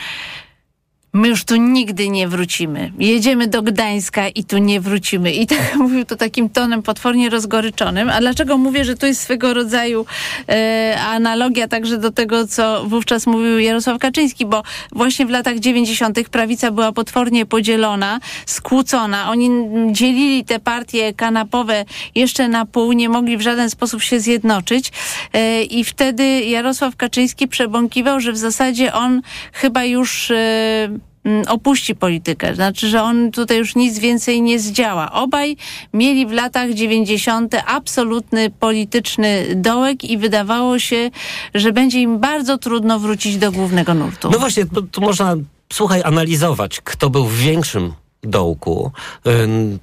my 1.17 1.27
już 1.27 1.43
tu 1.43 1.55
nigdy 1.55 2.09
nie 2.09 2.27
wrócimy. 2.27 2.91
Jedziemy 2.99 3.47
do 3.47 3.61
Gdańska 3.61 4.29
i 4.29 4.43
tu 4.43 4.57
nie 4.57 4.81
wrócimy. 4.81 5.31
I 5.31 5.47
tak 5.47 5.75
mówił 5.83 6.05
to 6.05 6.15
takim 6.15 6.49
tonem 6.49 6.83
potwornie 6.83 7.29
rozgoryczonym. 7.29 8.09
A 8.09 8.19
dlaczego 8.19 8.57
mówię, 8.57 8.85
że 8.85 8.95
to 8.95 9.05
jest 9.05 9.21
swego 9.21 9.53
rodzaju 9.53 10.05
e, 10.49 10.97
analogia 11.07 11.67
także 11.67 11.97
do 11.97 12.11
tego, 12.11 12.47
co 12.47 12.85
wówczas 12.85 13.27
mówił 13.27 13.59
Jarosław 13.59 13.99
Kaczyński, 13.99 14.45
bo 14.45 14.63
właśnie 14.91 15.25
w 15.25 15.29
latach 15.29 15.59
90. 15.59 16.29
prawica 16.29 16.71
była 16.71 16.91
potwornie 16.91 17.45
podzielona, 17.45 18.19
skłócona. 18.45 19.29
Oni 19.29 19.49
dzielili 19.91 20.45
te 20.45 20.59
partie 20.59 21.13
kanapowe 21.13 21.85
jeszcze 22.15 22.47
na 22.47 22.65
pół, 22.65 22.91
nie 22.91 23.09
mogli 23.09 23.37
w 23.37 23.41
żaden 23.41 23.69
sposób 23.69 24.01
się 24.01 24.19
zjednoczyć. 24.19 24.91
E, 25.33 25.63
I 25.63 25.83
wtedy 25.83 26.23
Jarosław 26.41 26.95
Kaczyński 26.95 27.47
przebąkiwał, 27.47 28.19
że 28.19 28.31
w 28.31 28.37
zasadzie 28.37 28.93
on 28.93 29.21
chyba 29.53 29.83
już 29.83 30.31
e, 30.31 31.06
opuści 31.47 31.95
politykę. 31.95 32.55
Znaczy, 32.55 32.87
że 32.89 33.03
on 33.03 33.31
tutaj 33.31 33.57
już 33.57 33.75
nic 33.75 33.99
więcej 33.99 34.41
nie 34.41 34.59
zdziała. 34.59 35.11
Obaj 35.11 35.57
mieli 35.93 36.25
w 36.25 36.31
latach 36.31 36.73
90. 36.73 37.55
absolutny 37.67 38.49
polityczny 38.49 39.45
dołek 39.55 40.03
i 40.03 40.17
wydawało 40.17 40.79
się, 40.79 41.09
że 41.53 41.71
będzie 41.71 42.01
im 42.01 42.19
bardzo 42.19 42.57
trudno 42.57 42.99
wrócić 42.99 43.37
do 43.37 43.51
głównego 43.51 43.93
nurtu. 43.93 44.29
No 44.31 44.39
właśnie, 44.39 44.65
tu 44.91 45.01
można, 45.01 45.35
słuchaj, 45.73 46.01
analizować, 46.03 46.81
kto 46.83 47.09
był 47.09 47.25
w 47.25 47.37
większym 47.37 47.93
dołku. 48.23 48.91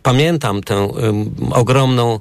Pamiętam 0.03 0.63
tę 0.63 0.89
ogromną 1.51 2.21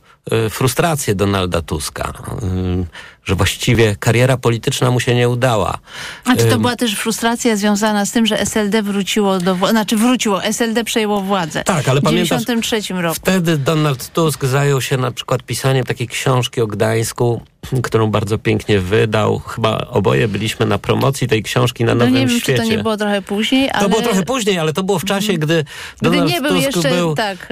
frustrację 0.49 1.15
Donalda 1.15 1.61
Tuska, 1.61 2.13
y, 2.43 2.85
że 3.25 3.35
właściwie 3.35 3.95
kariera 3.99 4.37
polityczna 4.37 4.91
mu 4.91 4.99
się 4.99 5.15
nie 5.15 5.29
udała. 5.29 5.77
A 6.25 6.35
czy 6.35 6.45
to 6.45 6.55
Ym, 6.55 6.61
była 6.61 6.75
też 6.75 6.95
frustracja 6.95 7.55
związana 7.55 8.05
z 8.05 8.11
tym, 8.11 8.25
że 8.25 8.39
SLD 8.39 8.81
wróciło 8.83 9.39
do 9.39 9.55
władzy, 9.55 9.71
znaczy 9.71 9.97
wróciło, 9.97 10.43
SLD 10.43 10.83
przejęło 10.83 11.21
władzę. 11.21 11.63
Tak, 11.63 11.89
ale 11.89 11.99
w 12.01 12.03
pamiętasz, 12.03 12.41
93 12.45 12.93
roku. 12.93 13.15
Wtedy 13.15 13.57
Donald 13.57 14.09
Tusk 14.13 14.45
zajął 14.45 14.81
się 14.81 14.97
na 14.97 15.11
przykład 15.11 15.43
pisaniem 15.43 15.85
takiej 15.85 16.07
książki 16.07 16.61
o 16.61 16.67
Gdańsku, 16.67 17.41
którą 17.83 18.07
bardzo 18.11 18.37
pięknie 18.37 18.79
wydał. 18.79 19.39
Chyba 19.39 19.77
oboje 19.77 20.27
byliśmy 20.27 20.65
na 20.65 20.77
promocji 20.77 21.27
tej 21.27 21.43
książki 21.43 21.83
na 21.83 21.95
No 21.95 21.99
Nowym 21.99 22.13
nie 22.13 22.19
wiem, 22.27 22.29
Świecie. 22.39 22.53
czy 22.61 22.69
to 22.69 22.75
nie 22.75 22.83
było 22.83 22.97
trochę 22.97 23.21
później, 23.21 23.69
ale... 23.73 23.83
To 23.83 23.89
było 23.89 24.01
trochę 24.01 24.23
później, 24.23 24.59
ale 24.59 24.73
to 24.73 24.83
było 24.83 24.99
w 24.99 25.05
czasie, 25.05 25.33
gdy 25.33 25.65
Donald 26.01 26.31
nie 26.31 26.41
był 26.41 26.51
Tusk 26.51 26.65
jeszcze, 26.75 26.89
był, 26.89 27.15
tak, 27.15 27.47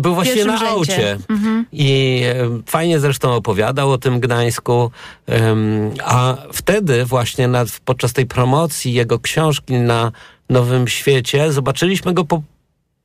był 0.00 0.12
w 0.12 0.14
właściwie 0.14 0.44
na 0.44 0.56
rzędzie. 0.56 0.72
aucie. 0.72 1.18
I 1.72 2.07
em, 2.22 2.62
fajnie 2.66 3.00
zresztą 3.00 3.32
opowiadał 3.32 3.90
o 3.90 3.98
tym 3.98 4.20
Gdańsku. 4.20 4.90
A 6.04 6.36
wtedy 6.52 7.04
właśnie 7.04 7.48
na, 7.48 7.64
podczas 7.84 8.12
tej 8.12 8.26
promocji 8.26 8.92
jego 8.92 9.18
książki 9.18 9.74
na 9.74 10.12
Nowym 10.48 10.88
Świecie 10.88 11.52
zobaczyliśmy 11.52 12.14
go 12.14 12.24
po, 12.24 12.42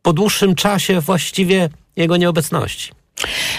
po 0.02 0.14
dłuższym 0.14 0.56
czasie 0.56 1.02
właściwie 1.02 1.70
jego 1.96 2.18
nieobecności. 2.18 2.92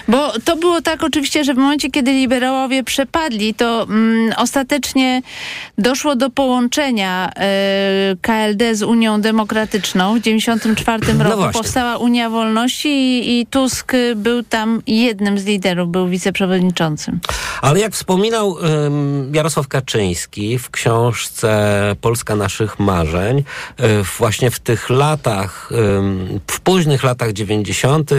Bo 0.09 0.33
to 0.45 0.57
było 0.57 0.83
tak 0.83 1.05
oczywiście, 1.05 1.45
że 1.45 1.55
w 1.55 1.57
momencie, 1.57 1.91
kiedy 1.91 2.13
liberałowie 2.13 2.85
przepadli, 2.85 3.55
to 3.55 3.83
mm, 3.83 4.33
ostatecznie 4.37 5.23
doszło 5.79 6.17
do 6.17 6.31
połączenia 6.31 7.31
e, 7.37 8.17
KLD 8.23 8.75
z 8.75 8.83
Unią 8.83 9.21
Demokratyczną 9.21 10.15
w 10.15 10.23
1994 10.23 11.19
No 11.19 11.25
roku. 11.25 11.37
właśnie. 11.37 11.61
Powstała 11.61 11.97
Unia 11.97 12.31
Wolności 12.31 12.89
i, 12.89 13.41
i 13.41 13.47
Tusk 13.47 13.93
był 14.17 14.43
tam 14.43 14.83
jednym 14.87 15.39
z 15.39 15.45
liderów, 15.45 15.89
był 15.91 16.09
wiceprzewodniczącym. 16.09 17.21
Ale 17.63 17.81
jak 17.81 17.93
wspominał 17.93 18.57
ym, 18.87 19.33
Jarosław 19.35 19.69
Kaczyński 19.69 20.59
w 20.59 20.71
książce 20.71 21.81
Polska 22.01 22.37
naszych 22.37 22.79
marzeń, 22.79 23.39
y, 23.39 23.43
właśnie 24.19 24.51
w 24.51 24.59
tych 24.59 24.91
latach, 24.91 25.69
ym, 25.73 26.41
w 26.51 26.61
późnych 26.61 27.03
latach 27.05 27.33
90., 27.33 28.11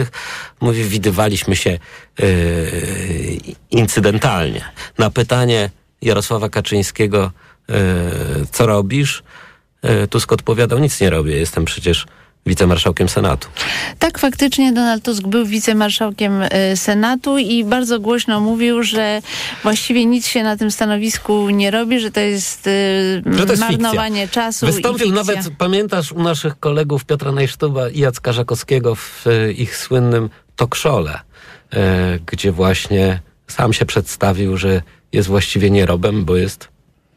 mówi, 0.60 0.84
widywaliśmy 0.84 1.56
się 1.56 1.78
y, 2.20 3.38
incydentalnie. 3.70 4.64
Na 4.98 5.10
pytanie 5.10 5.70
Jarosława 6.02 6.48
Kaczyńskiego, 6.48 7.30
y, 7.70 7.74
co 8.52 8.66
robisz? 8.66 9.22
Y, 10.04 10.08
Tusk 10.08 10.32
odpowiadał, 10.32 10.78
nic 10.78 11.00
nie 11.00 11.10
robię, 11.10 11.36
jestem 11.36 11.64
przecież 11.64 12.06
wicemarszałkiem 12.46 13.08
Senatu. 13.08 13.48
Tak, 13.98 14.18
faktycznie 14.18 14.72
Donald 14.72 15.04
Tusk 15.04 15.22
był 15.22 15.46
wicemarszałkiem 15.46 16.42
e, 16.42 16.76
Senatu 16.76 17.38
i 17.38 17.64
bardzo 17.64 18.00
głośno 18.00 18.40
mówił, 18.40 18.82
że 18.82 19.22
właściwie 19.62 20.04
nic 20.04 20.26
się 20.26 20.42
na 20.42 20.56
tym 20.56 20.70
stanowisku 20.70 21.50
nie 21.50 21.70
robi, 21.70 22.00
że 22.00 22.10
to 22.10 22.20
jest, 22.20 22.66
e, 22.66 22.70
Że 23.38 23.46
to 23.46 23.52
jest 23.52 23.62
marnowanie 23.62 24.22
fikcja. 24.22 24.42
czasu 24.42 24.66
Wystąpił 24.66 25.12
nawet, 25.12 25.38
pamiętasz, 25.58 26.12
u 26.12 26.22
naszych 26.22 26.58
kolegów 26.58 27.04
Piotra 27.04 27.32
Najsztuba 27.32 27.88
i 27.88 27.98
Jacka 27.98 28.32
Żakowskiego 28.32 28.94
w 28.94 29.26
e, 29.26 29.52
ich 29.52 29.76
słynnym 29.76 30.30
talkszole, 30.56 31.20
e, 31.72 32.18
gdzie 32.26 32.52
właśnie 32.52 33.20
sam 33.46 33.72
się 33.72 33.86
przedstawił, 33.86 34.56
że 34.56 34.82
jest 35.12 35.28
właściwie 35.28 35.70
nierobem, 35.70 36.24
bo 36.24 36.36
jest 36.36 36.68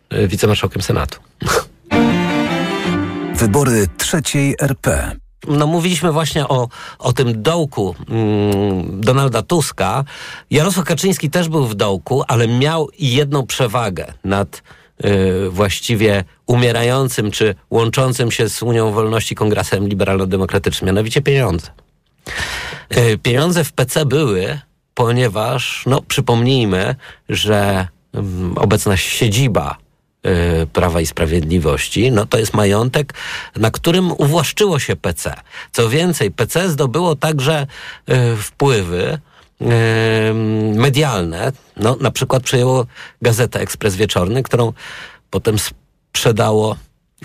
e, 0.09 0.27
wicemarszałkiem 0.27 0.81
Senatu. 0.81 1.19
Wybory 3.35 3.87
trzeciej 3.97 4.55
RP. 4.61 5.15
No 5.47 5.67
mówiliśmy 5.67 6.11
właśnie 6.11 6.47
o, 6.47 6.67
o 6.99 7.13
tym 7.13 7.41
dołku 7.43 7.95
mm, 8.09 9.01
Donalda 9.01 9.41
Tuska. 9.41 10.03
Jarosław 10.51 10.85
Kaczyński 10.85 11.29
też 11.29 11.49
był 11.49 11.67
w 11.67 11.75
dołku, 11.75 12.23
ale 12.27 12.47
miał 12.47 12.89
jedną 12.99 13.45
przewagę 13.45 14.13
nad 14.23 14.63
y, 15.05 15.49
właściwie 15.49 16.23
umierającym 16.45 17.31
czy 17.31 17.55
łączącym 17.69 18.31
się 18.31 18.49
z 18.49 18.63
Unią 18.63 18.91
Wolności 18.91 19.35
Kongresem 19.35 19.87
Liberalno-Demokratycznym, 19.87 20.85
mianowicie 20.85 21.21
pieniądze. 21.21 21.67
Y, 22.97 23.17
pieniądze 23.17 23.63
w 23.63 23.71
PC 23.71 24.05
były, 24.05 24.59
ponieważ, 24.93 25.83
no 25.85 26.01
przypomnijmy, 26.01 26.95
że 27.29 27.87
mm, 28.13 28.57
obecna 28.57 28.97
siedziba 28.97 29.77
y, 30.63 30.67
Prawa 30.67 31.01
i 31.01 31.05
Sprawiedliwości, 31.05 32.11
no 32.11 32.25
to 32.25 32.37
jest 32.39 32.53
majątek, 32.53 33.13
na 33.55 33.71
którym 33.71 34.11
uwłaszczyło 34.11 34.79
się 34.79 34.95
PC. 34.95 35.33
Co 35.71 35.89
więcej, 35.89 36.31
PC 36.31 36.69
zdobyło 36.69 37.15
także 37.15 37.67
y, 38.09 38.37
wpływy 38.37 39.19
medialne. 40.75 41.51
No, 41.77 41.97
na 42.01 42.11
przykład 42.11 42.43
przejęło 42.43 42.85
gazetę 43.21 43.59
Ekspres 43.59 43.95
Wieczorny, 43.95 44.43
którą 44.43 44.73
potem 45.29 45.55
sprzedało, 45.59 46.75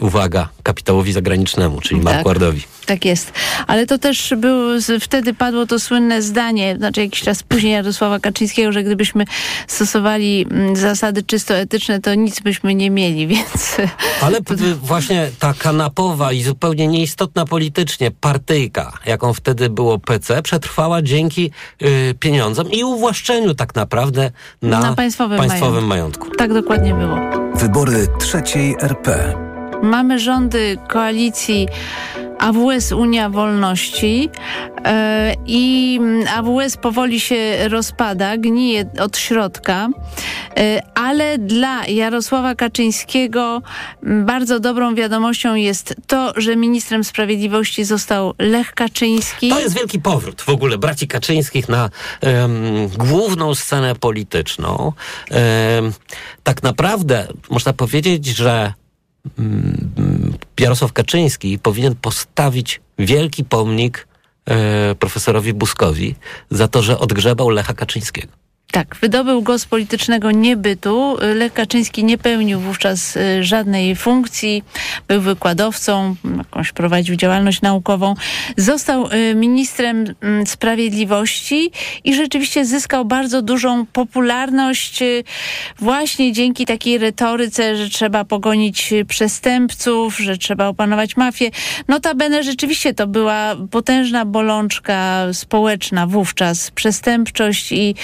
uwaga, 0.01 0.49
kapitałowi 0.63 1.13
zagranicznemu, 1.13 1.81
czyli 1.81 2.01
Tak. 2.01 2.15
Markwardowi. 2.15 2.63
Tak 2.87 3.05
jest. 3.05 3.33
Ale 3.67 3.87
to 3.87 3.99
też 3.99 4.35
było, 4.37 4.81
z- 4.81 5.05
wtedy 5.05 5.35
padło 5.35 5.67
to 5.67 5.79
słynne 5.81 6.23
zdanie, 6.23 6.77
znaczy 6.79 7.01
jakiś 7.01 7.21
czas 7.21 7.43
później 7.43 7.73
Jarosława 7.73 8.19
Kaczyńskiego, 8.21 8.73
że 8.73 8.83
gdybyśmy 8.83 9.25
stosowali 9.69 10.47
mm, 10.51 10.77
zasady 10.77 11.23
czysto 11.23 11.55
etyczne, 11.55 12.01
to 12.01 12.15
nic 12.15 12.41
byśmy 12.41 12.75
nie 12.75 12.91
mieli, 12.91 13.27
więc... 13.35 13.77
Ale 14.23 14.43
p- 14.43 14.55
właśnie 14.83 15.31
ta 15.39 15.55
kanapowa 15.59 16.33
i 16.33 16.43
zupełnie 16.43 16.87
nieistotna 16.87 17.45
politycznie 17.47 18.11
partyjka, 18.11 18.93
jaką 19.07 19.33
wtedy 19.35 19.71
było 19.71 19.99
PC, 19.99 20.43
przetrwała 20.43 21.03
dzięki 21.03 21.51
y, 21.83 22.15
pieniądzom 22.21 22.71
i 22.73 22.85
uwłaszczeniu 22.85 23.55
tak 23.55 23.75
naprawdę 23.75 24.31
na, 24.63 24.81
Na 24.81 24.95
państwowym 24.95 25.39
państwowym 25.39 25.85
majątku. 25.87 26.31
Tak 26.39 26.53
dokładnie 26.55 26.95
było. 26.95 27.17
Wybory 27.55 28.07
trzeciej 28.21 28.77
RP. 28.81 29.35
Mamy 29.85 30.19
rządy 30.19 30.79
koalicji 30.89 31.69
AWS 32.39 32.93
Unia 32.93 33.31
Wolności 33.31 34.31
e, 34.85 35.35
i 35.47 36.01
AWS 36.37 36.77
powoli 36.77 37.21
się 37.21 37.69
rozpada, 37.69 38.37
gnije 38.37 38.91
od 39.01 39.19
środka, 39.19 39.89
e, 40.57 40.83
ale 40.95 41.39
dla 41.39 41.87
Jarosława 41.87 42.55
Kaczyńskiego 42.55 43.63
bardzo 44.03 44.61
dobrą 44.61 44.95
wiadomością 44.95 45.55
jest 45.55 45.95
to, 46.07 46.33
że 46.37 46.57
ministrem 46.57 47.05
sprawiedliwości 47.05 47.85
został 47.85 48.35
Lech 48.39 48.75
Kaczyński. 48.75 49.49
To 49.49 49.61
jest 49.61 49.75
wielki 49.75 50.01
powrót 50.01 50.43
w 50.43 50.49
ogóle 50.49 50.79
braci 50.79 51.09
Kaczyńskich 51.09 51.69
na 51.69 51.91
em, 52.21 52.89
główną 52.89 53.55
scenę 53.55 53.95
polityczną. 53.95 54.93
Em, 55.31 55.93
tak 56.43 56.63
naprawdę 56.63 57.29
można 57.51 57.73
powiedzieć, 57.73 58.27
że 58.27 58.73
Jarosław 60.61 60.93
Kaczyński 60.93 61.59
powinien 61.59 61.95
postawić 61.95 62.81
wielki 62.99 63.45
pomnik 63.45 64.09
e, 64.47 64.95
profesorowi 64.95 65.53
Buskowi 65.53 66.15
za 66.51 66.69
to, 66.69 66.83
że 66.83 66.99
odgrzebał 66.99 67.51
Lecha 67.51 67.75
Kaczyńskiego. 67.75 68.44
Tak, 68.75 68.97
wydobył 69.01 69.43
go 69.43 69.59
z 69.59 69.67
politycznego 69.67 70.31
niebytu. 70.31 71.17
Lech 71.35 71.53
Kaczyński 71.53 72.05
nie 72.05 72.19
pełnił 72.19 72.61
wówczas 72.61 73.17
y, 73.17 73.45
żadnej 73.45 73.97
funkcji, 73.97 74.63
był 75.09 75.21
wykładowcą, 75.21 76.17
jakąś 76.39 76.73
prowadził 76.73 77.17
działalność 77.17 77.63
naukową. 77.63 78.15
Został 78.57 79.13
y, 79.13 79.35
ministrem 79.35 80.05
mm, 80.21 80.47
sprawiedliwości 80.47 81.71
i 82.05 82.15
rzeczywiście 82.15 82.65
zyskał 82.65 83.05
bardzo 83.05 83.43
dużą 83.43 83.87
popularność 83.87 85.03
y, 85.03 85.25
właśnie 85.79 86.33
dzięki 86.33 86.67
takiej 86.67 86.99
retoryce, 86.99 87.77
że 87.77 87.91
trzeba 87.91 88.25
pogonić 88.25 88.95
przestępców, 89.09 90.19
że 90.19 90.39
trzeba 90.39 90.67
opanować 90.69 91.17
mafię. 91.17 91.51
Notabene 91.89 92.43
rzeczywiście 92.43 92.95
to 92.95 93.07
była 93.07 93.57
potężna 93.71 94.25
bolączka 94.25 95.27
społeczna 95.33 96.07
wówczas, 96.07 96.71
przestępczość 96.71 97.73
i 97.73 97.95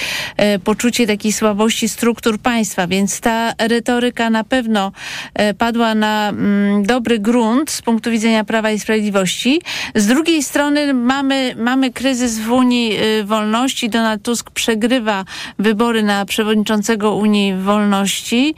poczucie 0.60 1.06
takiej 1.06 1.32
słabości 1.32 1.88
struktur 1.88 2.38
państwa, 2.38 2.86
więc 2.86 3.20
ta 3.20 3.52
retoryka 3.58 4.30
na 4.30 4.44
pewno 4.44 4.92
e, 5.34 5.54
padła 5.54 5.94
na 5.94 6.28
mm, 6.28 6.82
dobry 6.82 7.18
grunt 7.18 7.70
z 7.70 7.82
punktu 7.82 8.10
widzenia 8.10 8.44
Prawa 8.44 8.70
i 8.70 8.78
Sprawiedliwości. 8.78 9.60
Z 9.94 10.06
drugiej 10.06 10.42
strony 10.42 10.94
mamy, 10.94 11.54
mamy 11.58 11.90
kryzys 11.92 12.38
w 12.38 12.52
Unii 12.52 12.98
y, 13.02 13.24
Wolności. 13.24 13.90
Donald 13.90 14.22
Tusk 14.22 14.50
przegrywa 14.50 15.24
wybory 15.58 16.02
na 16.02 16.24
przewodniczącego 16.24 17.14
Unii 17.14 17.54
Wolności 17.54 18.54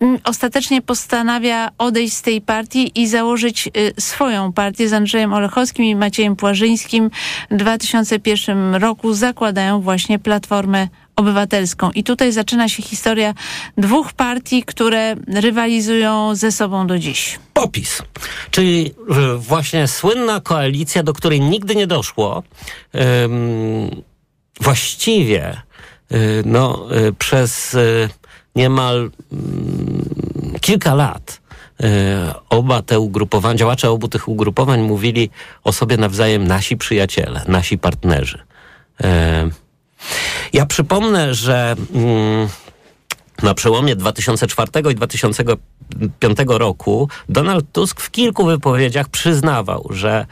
mm, 0.00 0.18
ostatecznie 0.24 0.82
postanawia 0.82 1.70
odejść 1.78 2.14
z 2.14 2.22
tej 2.22 2.40
partii 2.40 2.92
i 2.94 3.08
założyć 3.08 3.66
y, 3.66 4.00
swoją 4.00 4.52
partię 4.52 4.88
z 4.88 4.92
Andrzejem 4.92 5.32
Olechowskim 5.32 5.84
i 5.84 5.94
Maciejem 5.94 6.36
Płażyńskim. 6.36 7.10
W 7.50 7.56
2001 7.56 8.74
roku 8.74 9.14
zakładają 9.14 9.80
właśnie 9.80 10.18
Platformę 10.18 10.88
Obywatelską. 11.20 11.90
I 11.90 12.04
tutaj 12.04 12.32
zaczyna 12.32 12.68
się 12.68 12.82
historia 12.82 13.34
dwóch 13.78 14.12
partii, 14.12 14.62
które 14.62 15.16
rywalizują 15.26 16.34
ze 16.34 16.52
sobą 16.52 16.86
do 16.86 16.98
dziś. 16.98 17.38
POPIS, 17.52 18.02
czyli 18.50 18.94
e, 19.10 19.36
właśnie 19.36 19.88
słynna 19.88 20.40
koalicja, 20.40 21.02
do 21.02 21.12
której 21.12 21.40
nigdy 21.40 21.74
nie 21.76 21.86
doszło. 21.86 22.42
Właściwie 24.60 25.56
y, 26.12 26.42
no, 26.46 26.88
y, 27.08 27.12
przez 27.12 27.76
niemal 28.56 29.10
mm, 29.32 30.58
kilka 30.60 30.94
lat 30.94 31.40
oba 32.50 32.82
te 32.82 33.00
ugrupowania, 33.00 33.54
działacze 33.54 33.90
obu 33.90 34.08
tych 34.08 34.28
ugrupowań 34.28 34.80
mówili 34.80 35.30
o 35.64 35.72
sobie 35.72 35.96
nawzajem 35.96 36.46
nasi 36.46 36.76
przyjaciele, 36.76 37.42
nasi 37.48 37.78
partnerzy. 37.78 38.38
Ja 40.52 40.66
przypomnę, 40.66 41.34
że 41.34 41.76
mm, 41.94 42.48
na 43.42 43.54
przełomie 43.54 43.96
2004 43.96 44.70
i 44.92 44.94
2005 44.94 46.38
roku 46.46 47.08
Donald 47.28 47.72
Tusk 47.72 48.00
w 48.00 48.10
kilku 48.10 48.44
wypowiedziach 48.44 49.08
przyznawał, 49.08 49.88
że 49.90 50.26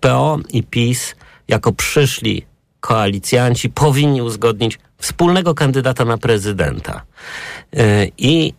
PO 0.00 0.38
i 0.50 0.62
PiS 0.62 1.14
jako 1.48 1.72
przyszli 1.72 2.46
koalicjanci 2.80 3.70
powinni 3.70 4.22
uzgodnić 4.22 4.78
wspólnego 4.98 5.54
kandydata 5.54 6.04
na 6.04 6.18
prezydenta. 6.18 7.02
E, 7.76 8.06
I 8.18 8.54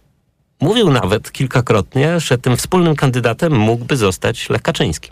mówił 0.62 0.92
nawet 0.92 1.32
kilkakrotnie, 1.32 2.20
że 2.20 2.38
tym 2.38 2.58
wspólnym 2.58 2.96
kandydatem 2.96 3.58
mógłby 3.58 3.98
zostać 3.98 4.50
Lech 4.50 4.62
Kaczyński. 4.62 5.12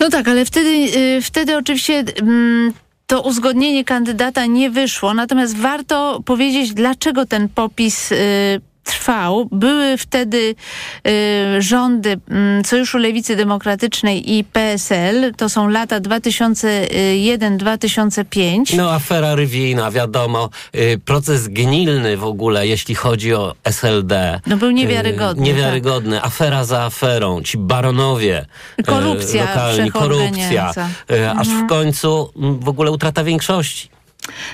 No 0.00 0.10
tak, 0.10 0.28
ale 0.28 0.44
wtedy, 0.44 0.68
y, 0.68 1.22
wtedy 1.22 1.56
oczywiście 1.56 2.04
mm, 2.22 2.72
to 3.12 3.20
uzgodnienie 3.20 3.84
kandydata 3.84 4.46
nie 4.46 4.70
wyszło. 4.70 5.14
Natomiast 5.14 5.56
warto 5.56 6.20
powiedzieć, 6.24 6.74
dlaczego 6.74 7.26
ten 7.26 7.48
popis 7.48 8.12
y, 8.12 8.60
trwał. 8.84 9.48
Były 9.52 9.98
wtedy 9.98 10.54
y, 11.06 11.62
rządy 11.62 12.20
y, 12.60 12.64
Sojuszu 12.64 12.98
Lewicy 12.98 13.36
Demokratycznej 13.36 14.32
i 14.32 14.44
PSL. 14.44 15.34
To 15.36 15.48
są 15.48 15.68
lata 15.68 16.00
2001-2005. 16.00 18.76
No 18.76 18.90
afera 18.90 19.34
Rywina, 19.34 19.90
wiadomo. 19.90 20.50
Y, 20.74 21.00
proces 21.04 21.48
gnilny 21.48 22.16
w 22.16 22.24
ogóle, 22.24 22.66
jeśli 22.66 22.94
chodzi 22.94 23.34
o 23.34 23.54
SLD. 23.64 24.40
No 24.46 24.56
był 24.56 24.70
niewiarygodny. 24.70 25.42
Y, 25.42 25.46
niewiarygodny. 25.46 26.16
Tak. 26.16 26.26
Afera 26.26 26.64
za 26.64 26.82
aferą. 26.82 27.42
Ci 27.42 27.58
baronowie 27.58 28.46
y, 28.80 28.82
korupcja 28.82 29.44
lokalni, 29.44 29.90
korupcja. 29.90 30.72
Aż 31.36 31.48
w 31.48 31.50
mhm. 31.50 31.68
końcu 31.68 32.32
w 32.60 32.68
ogóle 32.68 32.90
utrata 32.90 33.24
większości. 33.24 33.92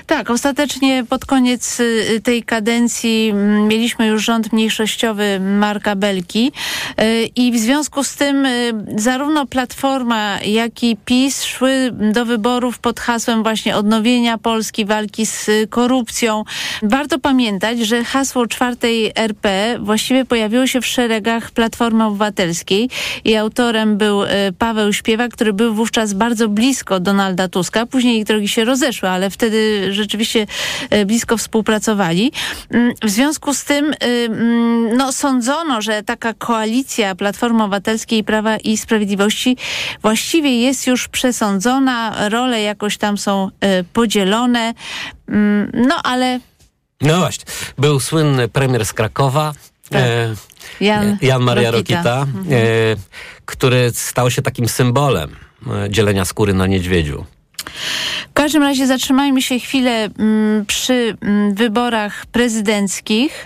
Tak, 0.07 0.29
ostatecznie 0.29 1.05
pod 1.09 1.25
koniec 1.25 1.79
y, 1.79 2.21
tej 2.23 2.43
kadencji 2.43 3.29
mm, 3.29 3.67
mieliśmy 3.67 4.07
już 4.07 4.23
rząd 4.23 4.53
mniejszościowy 4.53 5.39
Marka 5.39 5.95
Belki 5.95 6.51
y, 7.01 7.29
i 7.35 7.51
w 7.51 7.57
związku 7.57 8.03
z 8.03 8.15
tym 8.15 8.45
y, 8.45 8.73
zarówno 8.97 9.45
Platforma, 9.45 10.39
jak 10.41 10.83
i 10.83 10.97
PiS 11.05 11.43
szły 11.43 11.91
do 11.91 12.25
wyborów 12.25 12.79
pod 12.79 12.99
hasłem 12.99 13.43
właśnie 13.43 13.75
odnowienia 13.75 14.37
Polski, 14.37 14.85
walki 14.85 15.25
z 15.25 15.49
korupcją. 15.69 16.43
Warto 16.83 17.19
pamiętać, 17.19 17.79
że 17.79 18.03
hasło 18.03 18.47
czwartej 18.47 19.11
RP 19.15 19.77
właściwie 19.79 20.25
pojawiło 20.25 20.67
się 20.67 20.81
w 20.81 20.85
szeregach 20.85 21.51
Platformy 21.51 22.05
Obywatelskiej 22.05 22.89
i 23.25 23.35
autorem 23.35 23.97
był 23.97 24.21
Paweł 24.57 24.93
Śpiewak, 24.93 25.31
który 25.31 25.53
był 25.53 25.73
wówczas 25.73 26.13
bardzo 26.13 26.47
blisko 26.47 26.99
Donalda 26.99 27.47
Tuska. 27.47 27.85
Później 27.85 28.25
drogi 28.25 28.47
się 28.47 28.65
rozeszły, 28.65 29.09
ale 29.09 29.29
wtedy 29.29 29.58
rzeczywiście 29.89 30.47
e, 30.89 31.05
blisko 31.05 31.37
współpracowali. 31.37 32.31
Mm, 32.69 32.93
w 33.03 33.09
związku 33.09 33.53
z 33.53 33.63
tym 33.63 33.93
y, 33.93 33.95
mm, 34.01 34.97
no, 34.97 35.11
sądzono, 35.11 35.81
że 35.81 36.03
taka 36.03 36.33
koalicja 36.33 37.15
Platformy 37.15 37.63
Obywatelskiej, 37.63 38.23
Prawa 38.23 38.57
i 38.57 38.77
Sprawiedliwości 38.77 39.57
właściwie 40.01 40.61
jest 40.61 40.87
już 40.87 41.07
przesądzona, 41.07 42.29
role 42.29 42.61
jakoś 42.61 42.97
tam 42.97 43.17
są 43.17 43.49
e, 43.61 43.83
podzielone, 43.83 44.73
mm, 45.27 45.71
no 45.73 45.95
ale... 46.03 46.39
No 47.01 47.17
właśnie, 47.17 47.45
był 47.77 47.99
słynny 47.99 48.47
premier 48.47 48.85
z 48.85 48.93
Krakowa, 48.93 49.53
tak. 49.89 50.01
e, 50.01 50.35
Jan, 50.81 51.17
Jan 51.21 51.41
Maria 51.41 51.71
Rokita, 51.71 51.95
Rokita 51.95 52.21
mhm. 52.21 52.45
e, 52.51 52.95
który 53.45 53.91
stał 53.93 54.31
się 54.31 54.41
takim 54.41 54.67
symbolem 54.67 55.35
e, 55.67 55.89
dzielenia 55.89 56.25
skóry 56.25 56.53
na 56.53 56.67
niedźwiedziu. 56.67 57.25
W 58.29 58.33
każdym 58.33 58.63
razie 58.63 58.87
zatrzymajmy 58.87 59.41
się 59.41 59.59
chwilę 59.59 60.09
mm, 60.19 60.65
przy 60.65 61.17
mm, 61.21 61.55
wyborach 61.55 62.25
prezydenckich. 62.25 63.45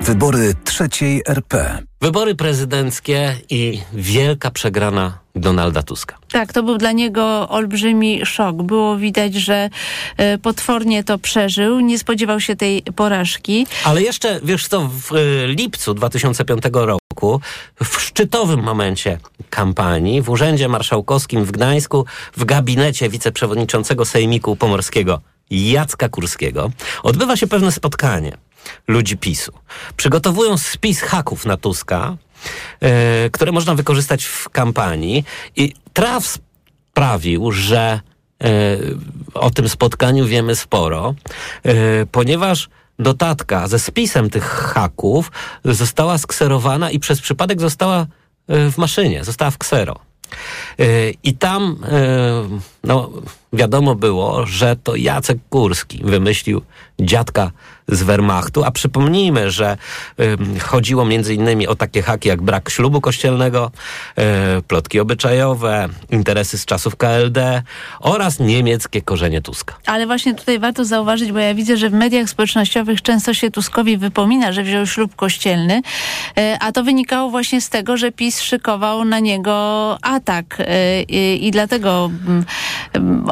Wybory 0.00 0.54
trzeciej 0.64 1.22
RP. 1.28 1.78
Wybory 2.00 2.34
prezydenckie 2.34 3.36
i 3.50 3.80
wielka 3.92 4.50
przegrana 4.50 5.18
Donalda 5.34 5.82
Tuska. 5.82 6.18
Tak, 6.32 6.52
to 6.52 6.62
był 6.62 6.78
dla 6.78 6.92
niego 6.92 7.48
olbrzymi 7.48 8.26
szok. 8.26 8.62
Było 8.62 8.96
widać, 8.96 9.34
że 9.34 9.70
e, 10.16 10.38
potwornie 10.38 11.04
to 11.04 11.18
przeżył, 11.18 11.80
nie 11.80 11.98
spodziewał 11.98 12.40
się 12.40 12.56
tej 12.56 12.82
porażki. 12.82 13.66
Ale 13.84 14.02
jeszcze, 14.02 14.40
wiesz 14.44 14.68
co, 14.68 14.90
w 15.08 15.12
e, 15.12 15.46
lipcu 15.46 15.94
2005 15.94 16.62
roku, 16.72 17.01
w 17.84 18.00
szczytowym 18.00 18.60
momencie 18.60 19.18
kampanii, 19.50 20.22
w 20.22 20.30
Urzędzie 20.30 20.68
Marszałkowskim 20.68 21.44
w 21.44 21.50
Gdańsku, 21.50 22.06
w 22.36 22.44
gabinecie 22.44 23.08
wiceprzewodniczącego 23.08 24.04
Sejmiku 24.04 24.56
Pomorskiego 24.56 25.20
Jacka 25.50 26.08
Kurskiego, 26.08 26.70
odbywa 27.02 27.36
się 27.36 27.46
pewne 27.46 27.72
spotkanie 27.72 28.36
ludzi 28.88 29.16
PiSu. 29.16 29.52
Przygotowują 29.96 30.58
spis 30.58 31.00
haków 31.00 31.46
na 31.46 31.56
Tuska, 31.56 32.16
e, 32.80 33.30
które 33.30 33.52
można 33.52 33.74
wykorzystać 33.74 34.24
w 34.24 34.48
kampanii 34.48 35.24
i 35.56 35.74
traf 35.92 36.38
sprawił, 36.92 37.52
że 37.52 38.00
e, 38.44 38.50
o 39.34 39.50
tym 39.50 39.68
spotkaniu 39.68 40.26
wiemy 40.26 40.56
sporo, 40.56 41.14
e, 41.64 42.06
ponieważ 42.06 42.68
dotatka 43.02 43.68
ze 43.68 43.78
spisem 43.78 44.30
tych 44.30 44.44
haków 44.44 45.32
została 45.64 46.18
skserowana 46.18 46.90
i 46.90 46.98
przez 46.98 47.20
przypadek 47.20 47.60
została 47.60 48.06
w 48.48 48.74
maszynie, 48.76 49.24
została 49.24 49.50
w 49.50 49.58
ksero. 49.58 49.98
I 51.22 51.34
tam 51.34 51.76
no, 52.84 53.10
wiadomo 53.52 53.94
było, 53.94 54.46
że 54.46 54.76
to 54.76 54.96
Jacek 54.96 55.38
Kurski 55.50 56.00
wymyślił 56.04 56.62
dziadka 57.00 57.50
z 57.88 58.02
Wehrmachtu, 58.02 58.64
a 58.64 58.70
przypomnijmy, 58.70 59.50
że 59.50 59.76
y, 60.20 60.60
chodziło 60.60 61.04
między 61.04 61.34
innymi 61.34 61.66
o 61.66 61.74
takie 61.74 62.02
haki 62.02 62.28
jak 62.28 62.42
brak 62.42 62.70
ślubu 62.70 63.00
kościelnego, 63.00 63.70
y, 64.58 64.62
plotki 64.62 65.00
obyczajowe, 65.00 65.88
interesy 66.10 66.58
z 66.58 66.64
czasów 66.64 66.96
KLD 66.96 67.62
oraz 68.00 68.38
niemieckie 68.38 69.02
korzenie 69.02 69.42
Tuska. 69.42 69.74
Ale 69.86 70.06
właśnie 70.06 70.34
tutaj 70.34 70.58
warto 70.58 70.84
zauważyć, 70.84 71.32
bo 71.32 71.38
ja 71.38 71.54
widzę, 71.54 71.76
że 71.76 71.90
w 71.90 71.92
mediach 71.92 72.28
społecznościowych 72.28 73.02
często 73.02 73.34
się 73.34 73.50
Tuskowi 73.50 73.98
wypomina, 73.98 74.52
że 74.52 74.62
wziął 74.62 74.86
ślub 74.86 75.16
kościelny, 75.16 75.82
y, 76.38 76.56
a 76.60 76.72
to 76.72 76.84
wynikało 76.84 77.30
właśnie 77.30 77.60
z 77.60 77.68
tego, 77.68 77.96
że 77.96 78.12
PiS 78.12 78.40
szykował 78.40 79.04
na 79.04 79.18
niego 79.18 79.98
atak 80.02 80.60
y, 80.60 81.02
i 81.32 81.50
dlatego 81.50 82.10
mm, 82.26 82.44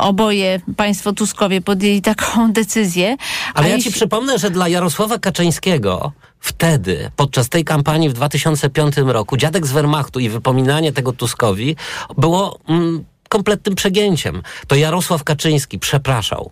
oboje 0.00 0.60
państwo 0.76 1.12
Tuskowie 1.12 1.60
podjęli 1.60 2.02
taką 2.02 2.52
decyzję. 2.52 3.16
Ale 3.54 3.68
ja 3.68 3.74
jeśli... 3.76 3.90
ci 3.90 3.96
przypomnę, 3.96 4.38
że 4.38 4.50
dla 4.50 4.68
Jarosława 4.68 5.18
Kaczyńskiego 5.18 6.12
wtedy, 6.40 7.10
podczas 7.16 7.48
tej 7.48 7.64
kampanii 7.64 8.08
w 8.08 8.12
2005 8.12 8.96
roku, 8.96 9.36
dziadek 9.36 9.66
z 9.66 9.72
Wehrmachtu 9.72 10.20
i 10.20 10.28
wypominanie 10.28 10.92
tego 10.92 11.12
Tuskowi 11.12 11.76
było 12.16 12.58
mm, 12.68 13.04
kompletnym 13.28 13.74
przegięciem. 13.74 14.42
To 14.66 14.74
Jarosław 14.74 15.24
Kaczyński 15.24 15.78
przepraszał 15.78 16.50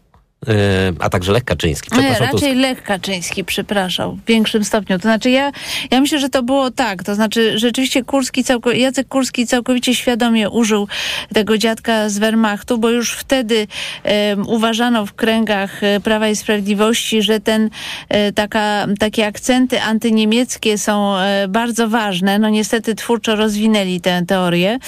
a 1.00 1.08
także 1.08 1.32
Lech 1.32 1.44
Kaczyński. 1.44 1.96
Nie, 1.96 2.08
raczej 2.08 2.28
Tusk. 2.28 2.44
Lech 2.54 2.82
Kaczyński 2.82 3.44
przepraszał 3.44 4.16
w 4.16 4.24
większym 4.24 4.64
stopniu. 4.64 4.98
To 4.98 5.02
znaczy 5.02 5.30
ja, 5.30 5.52
ja 5.90 6.00
myślę, 6.00 6.18
że 6.18 6.28
to 6.28 6.42
było 6.42 6.70
tak. 6.70 7.02
To 7.02 7.14
znaczy 7.14 7.58
rzeczywiście 7.58 8.04
Kurski, 8.04 8.44
Jacek 8.74 9.08
Kurski 9.08 9.46
całkowicie 9.46 9.94
świadomie 9.94 10.50
użył 10.50 10.88
tego 11.34 11.58
dziadka 11.58 12.08
z 12.08 12.18
Wehrmachtu, 12.18 12.78
bo 12.78 12.90
już 12.90 13.12
wtedy 13.12 13.66
um, 14.04 14.48
uważano 14.48 15.06
w 15.06 15.12
kręgach 15.12 15.84
e, 15.84 16.00
Prawa 16.00 16.28
i 16.28 16.36
Sprawiedliwości, 16.36 17.22
że 17.22 17.40
ten, 17.40 17.70
e, 18.08 18.32
taka, 18.32 18.86
takie 18.98 19.26
akcenty 19.26 19.82
antyniemieckie 19.82 20.78
są 20.78 21.16
e, 21.16 21.48
bardzo 21.48 21.88
ważne. 21.88 22.38
No 22.38 22.48
niestety 22.48 22.94
twórczo 22.94 23.36
rozwinęli 23.36 24.00
tę 24.00 24.22
teorię 24.26 24.78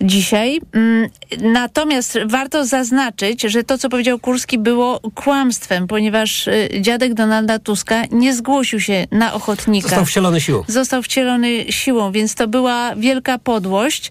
dzisiaj. 0.00 0.60
Mm, 0.72 1.08
natomiast 1.40 2.18
warto 2.26 2.64
zaznaczyć, 2.64 3.42
że 3.42 3.64
to, 3.64 3.78
co 3.78 3.88
powiedział 3.88 4.18
Kurski 4.18 4.58
było 4.58 4.85
było 4.86 5.00
kłamstwem, 5.14 5.86
ponieważ 5.86 6.48
y, 6.48 6.68
dziadek 6.80 7.14
Donalda 7.14 7.58
Tuska 7.58 8.04
nie 8.10 8.34
zgłosił 8.34 8.80
się 8.80 9.06
na 9.10 9.34
ochotnika. 9.34 9.88
Został 9.88 10.04
wcielony 10.04 10.40
siłą. 10.40 10.64
Został 10.68 11.02
wcielony 11.02 11.72
siłą, 11.72 12.12
więc 12.12 12.34
to 12.34 12.48
była 12.48 12.94
wielka 12.96 13.38
podłość. 13.38 14.10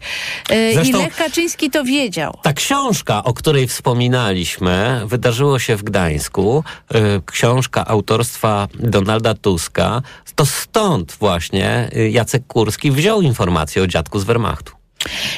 Y, 0.52 0.74
Zresztą, 0.74 1.00
I 1.00 1.02
Lech 1.02 1.16
Kaczyński 1.16 1.70
to 1.70 1.84
wiedział. 1.84 2.38
Ta 2.44 2.54
książka, 2.54 3.24
o 3.24 3.34
której 3.34 3.68
wspominaliśmy, 3.68 5.02
wydarzyło 5.06 5.60
się 5.60 5.76
w 5.76 5.84
Gdańsku. 5.84 6.64
Y, 6.96 7.22
książka 7.26 7.88
autorstwa 7.88 8.68
Donalda 8.80 9.34
Tuska. 9.34 10.02
To 10.36 10.46
stąd 10.46 11.18
właśnie 11.20 11.90
Jacek 12.12 12.48
Kurski 12.48 12.92
wziął 12.92 13.22
informację 13.22 13.84
o 13.84 13.88
dziadku 13.88 14.20
z 14.20 14.24
Wehrmachtu. 14.24 14.85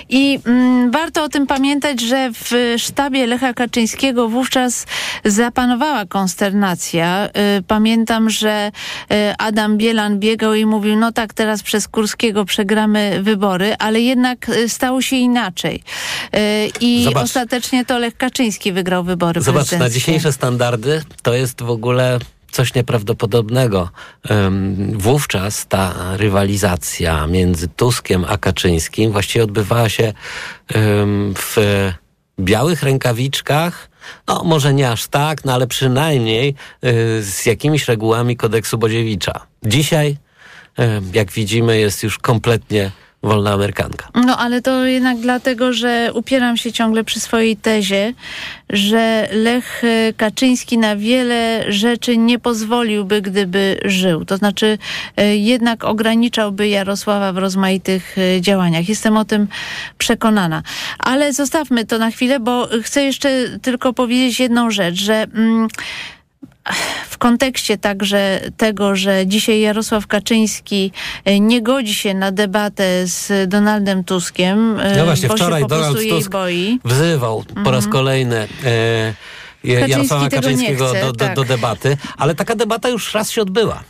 I 0.10 0.40
mm, 0.46 0.92
warto 0.92 1.24
o 1.24 1.30
tym 1.30 1.48
pamiętać, 1.48 2.02
że 2.02 2.32
w 2.34 2.76
sztabie 2.78 3.28
Lecha 3.28 3.54
Kaczyńskiego 3.54 4.30
wówczas 4.30 4.86
zapanowała 5.26 6.06
konsternacja. 6.06 7.30
Y, 7.60 7.64
pamiętam, 7.64 8.30
że 8.30 8.72
y, 9.12 9.16
Adam 9.38 9.78
Bielan 9.78 10.20
biegał 10.20 10.54
i 10.54 10.66
mówił, 10.66 10.96
no 10.96 11.12
tak, 11.12 11.34
teraz 11.34 11.64
przez 11.64 11.88
Kurskiego 11.88 12.46
przegramy 12.46 13.20
wybory, 13.24 13.76
ale 13.80 14.02
jednak 14.02 14.50
y, 14.50 14.70
stało 14.70 15.02
się 15.02 15.16
inaczej. 15.16 15.84
Y, 16.36 16.40
I 16.82 17.04
Zobacz. 17.04 17.24
ostatecznie 17.24 17.86
to 17.86 18.00
Lech 18.00 18.18
Kaczyński 18.18 18.72
wygrał 18.72 19.04
wybory 19.04 19.42
Zobacz, 19.42 19.72
na 19.72 19.90
dzisiejsze 19.90 20.34
standardy 20.34 21.02
to 21.22 21.34
jest 21.34 21.64
w 21.64 21.70
ogóle 21.70 22.20
coś 22.58 22.74
nieprawdopodobnego. 22.74 23.90
Wówczas 24.94 25.68
ta 25.68 26.18
rywalizacja 26.18 27.28
między 27.28 27.68
Tuskiem 27.68 28.26
a 28.28 28.38
Kaczyńskim 28.38 29.12
właściwie 29.12 29.44
odbywała 29.44 29.90
się 29.90 30.14
w 31.36 31.56
białych 32.40 32.84
rękawiczkach, 32.84 33.90
no 34.28 34.44
może 34.44 34.74
nie 34.74 34.92
aż 34.92 35.08
tak, 35.08 35.46
no 35.46 35.54
ale 35.54 35.68
przynajmniej 35.68 36.50
y, 36.50 37.24
z 37.24 37.46
jakimiś 37.46 37.88
regułami 37.88 38.38
kodeksu 38.38 38.78
Bodziewicza. 38.78 39.46
Dzisiaj, 39.64 40.18
jak 41.14 41.32
widzimy, 41.32 41.80
jest 41.80 42.04
już 42.04 42.18
kompletnie 42.18 42.92
wolna 43.28 43.54
amerykanka. 43.54 44.08
No 44.16 44.38
ale 44.38 44.62
to 44.62 44.86
jednak 44.86 45.18
dlatego, 45.18 45.74
że 45.74 46.12
upieram 46.14 46.58
się 46.58 46.72
ciągle 46.72 47.04
przy 47.04 47.20
swojej 47.20 47.58
tezie, 47.58 48.14
że 48.70 49.30
Lech 49.32 49.82
Kaczyński 50.18 50.78
na 50.78 50.96
wiele 50.96 51.72
rzeczy 51.72 52.18
nie 52.18 52.40
pozwoliłby, 52.40 53.22
gdyby 53.22 53.80
żył. 53.86 54.26
To 54.26 54.38
znaczy 54.38 54.78
e, 55.18 55.38
jednak 55.38 55.84
ograniczałby 55.84 56.68
Jarosława 56.68 57.34
w 57.34 57.38
rozmaitych 57.38 58.16
e, 58.18 58.42
działaniach. 58.42 58.90
Jestem 58.90 59.18
o 59.18 59.26
tym 59.26 59.48
przekonana. 59.98 60.64
Ale 61.00 61.34
zostawmy 61.34 61.86
to 61.86 61.98
na 61.98 62.12
chwilę, 62.12 62.40
bo 62.40 62.68
chcę 62.84 63.04
jeszcze 63.04 63.30
tylko 63.62 63.94
powiedzieć 63.94 64.40
jedną 64.40 64.72
rzecz, 64.72 64.96
że... 64.96 65.14
Mm, 65.34 65.68
w 67.10 67.18
kontekście 67.18 67.78
także 67.78 68.42
tego, 68.58 68.96
że 68.96 69.28
dzisiaj 69.28 69.62
Jarosław 69.62 70.08
Kaczyński 70.08 70.92
e, 71.26 71.40
nie 71.40 71.62
godzi 71.62 71.96
się 71.96 72.14
na 72.14 72.32
debatę 72.32 73.08
z 73.08 73.50
Donaldem 73.50 74.04
Tuskiem, 74.04 74.80
e, 74.80 74.98
No 74.98 75.06
właśnie, 75.06 75.30
wczoraj 75.30 75.68
Donald 75.68 75.98
Tusk 76.10 76.32
boi. 76.32 76.80
wzywał 76.86 77.44
po 77.64 77.72
raz 77.72 77.88
kolejny 77.88 78.48
e, 78.66 79.14
Jarosława 79.64 80.30
Kaczyńskiego 80.30 80.88
chce, 80.90 81.02
do, 81.02 81.12
do, 81.12 81.26
tak. 81.26 81.36
do 81.36 81.44
debaty, 81.44 81.98
ale 82.18 82.36
taka 82.36 82.56
debata 82.56 82.90
już 82.90 83.14
raz 83.14 83.32
się 83.32 83.42
odbyła. 83.42 83.84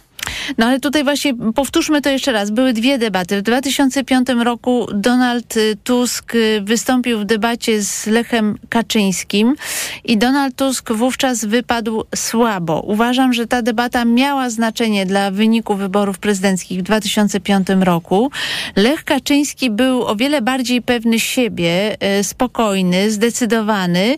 No 0.57 0.65
ale 0.65 0.79
tutaj 0.79 1.03
właśnie 1.03 1.33
powtórzmy 1.55 2.01
to 2.01 2.09
jeszcze 2.09 2.31
raz. 2.31 2.51
Były 2.51 2.73
dwie 2.73 2.97
debaty. 2.97 3.37
W 3.37 3.41
2005 3.41 4.27
roku 4.43 4.87
Donald 4.93 5.57
y, 5.57 5.77
Tusk 5.83 6.35
y, 6.35 6.61
wystąpił 6.63 7.19
w 7.19 7.25
debacie 7.25 7.83
z 7.83 8.07
Lechem 8.07 8.57
Kaczyńskim 8.69 9.55
i 10.03 10.17
Donald 10.17 10.55
Tusk 10.55 10.91
wówczas 10.93 11.45
wypadł 11.45 12.03
słabo. 12.15 12.81
Uważam, 12.81 13.33
że 13.33 13.47
ta 13.47 13.61
debata 13.61 14.05
miała 14.05 14.49
znaczenie 14.49 15.05
dla 15.05 15.31
wyniku 15.31 15.75
wyborów 15.75 16.19
prezydenckich 16.19 16.79
w 16.79 16.83
2005 16.83 17.67
roku. 17.79 18.31
Lech 18.75 19.03
Kaczyński 19.03 19.69
był 19.69 20.05
o 20.05 20.15
wiele 20.15 20.41
bardziej 20.41 20.81
pewny 20.81 21.19
siebie, 21.19 21.97
y, 22.19 22.23
spokojny, 22.23 23.11
zdecydowany. 23.11 24.15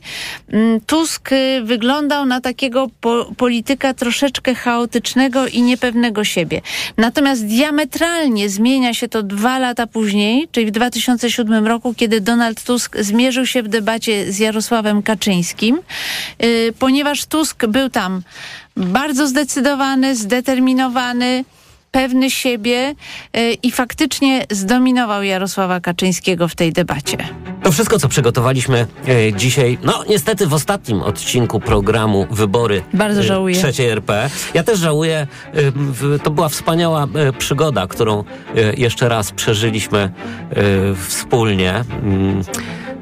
Mm, 0.51 0.81
Tusk 0.81 1.29
wyglądał 1.63 2.25
na 2.25 2.41
takiego 2.41 2.87
po 3.01 3.25
polityka 3.37 3.93
troszeczkę 3.93 4.55
chaotycznego 4.55 5.47
i 5.47 5.61
niepewnego 5.61 6.08
siebie. 6.23 6.61
Natomiast 6.97 7.45
diametralnie 7.45 8.49
zmienia 8.49 8.93
się 8.93 9.07
to 9.07 9.23
dwa 9.23 9.59
lata 9.59 9.87
później, 9.87 10.47
czyli 10.51 10.65
w 10.65 10.71
2007 10.71 11.67
roku, 11.67 11.93
kiedy 11.93 12.21
Donald 12.21 12.63
Tusk 12.63 12.97
zmierzył 12.97 13.45
się 13.45 13.63
w 13.63 13.67
debacie 13.67 14.33
z 14.33 14.39
Jarosławem 14.39 15.03
Kaczyńskim, 15.03 15.79
y, 16.43 16.73
ponieważ 16.79 17.25
Tusk 17.25 17.65
był 17.65 17.89
tam 17.89 18.21
bardzo 18.75 19.27
zdecydowany, 19.27 20.15
zdeterminowany, 20.15 21.45
pewny 21.91 22.31
siebie 22.31 22.95
y, 23.37 23.53
i 23.63 23.71
faktycznie 23.71 24.45
zdominował 24.51 25.23
Jarosława 25.23 25.79
Kaczyńskiego 25.79 26.47
w 26.47 26.55
tej 26.55 26.73
debacie. 26.73 27.17
To 27.63 27.71
wszystko, 27.71 27.99
co 27.99 28.07
przygotowaliśmy 28.07 28.87
e, 29.07 29.33
dzisiaj, 29.33 29.77
no 29.83 30.03
niestety 30.09 30.47
w 30.47 30.53
ostatnim 30.53 31.01
odcinku 31.01 31.59
programu 31.59 32.27
Wybory 32.31 32.83
Bardzo 32.93 33.19
e, 33.19 33.23
żałuję. 33.23 33.55
trzeciej 33.55 33.89
RP. 33.89 34.29
Ja 34.53 34.63
też 34.63 34.79
żałuję, 34.79 35.27
e, 36.15 36.19
to 36.19 36.31
była 36.31 36.49
wspaniała 36.49 37.03
e, 37.15 37.33
przygoda, 37.33 37.87
którą 37.87 38.23
e, 38.55 38.73
jeszcze 38.77 39.09
raz 39.09 39.31
przeżyliśmy 39.31 39.99
e, 39.99 40.11
wspólnie. 41.07 41.83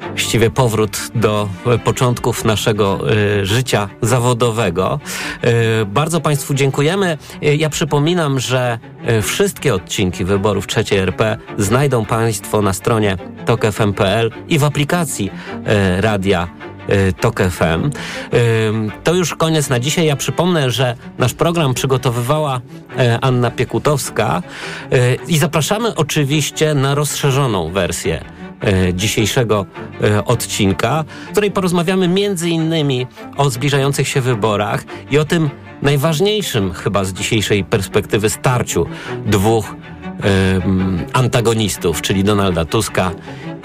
Właściwie 0.09 0.49
powrót 0.49 0.97
do 1.15 1.49
e, 1.65 1.79
początków 1.79 2.45
naszego 2.45 2.99
e, 3.11 3.45
życia 3.45 3.89
zawodowego. 4.01 4.99
E, 5.41 5.85
Bardzo 5.85 6.21
Państwu 6.21 6.53
dziękujemy. 6.53 7.17
Ja 7.41 7.69
przypominam, 7.69 8.39
że 8.39 8.79
wszystkie 9.21 9.73
odcinki 9.73 10.25
wyborów 10.25 10.67
trzeciej 10.67 10.99
RP 10.99 11.37
znajdą 11.57 12.05
Państwo 12.05 12.61
na 12.61 12.73
stronie 12.73 13.17
tokfm.pl 13.45 14.31
i 14.47 14.59
w 14.59 14.63
aplikacji 14.63 15.31
radia 15.99 16.47
Tok 17.19 17.39
FM. 17.39 17.89
To 19.03 19.13
już 19.13 19.35
koniec 19.35 19.69
na 19.69 19.79
dzisiaj. 19.79 20.05
Ja 20.05 20.15
przypomnę, 20.15 20.71
że 20.71 20.95
nasz 21.17 21.33
program 21.33 21.73
przygotowywała 21.73 22.61
Anna 23.21 23.51
Piekutowska 23.51 24.43
i 25.27 25.37
zapraszamy 25.37 25.95
oczywiście 25.95 26.73
na 26.73 26.95
rozszerzoną 26.95 27.71
wersję 27.71 28.36
dzisiejszego 28.93 29.65
e, 30.03 30.25
odcinka, 30.25 31.03
w 31.27 31.31
której 31.31 31.51
porozmawiamy 31.51 32.07
między 32.07 32.49
innymi 32.49 33.07
o 33.37 33.49
zbliżających 33.49 34.07
się 34.07 34.21
wyborach 34.21 34.83
i 35.11 35.17
o 35.17 35.25
tym 35.25 35.49
najważniejszym 35.81 36.73
chyba 36.73 37.03
z 37.03 37.13
dzisiejszej 37.13 37.63
perspektywy 37.63 38.29
starciu 38.29 38.85
dwóch 39.25 39.75
antagonistów, 41.13 42.01
czyli 42.01 42.23
Donalda 42.23 42.65
Tuska 42.65 43.11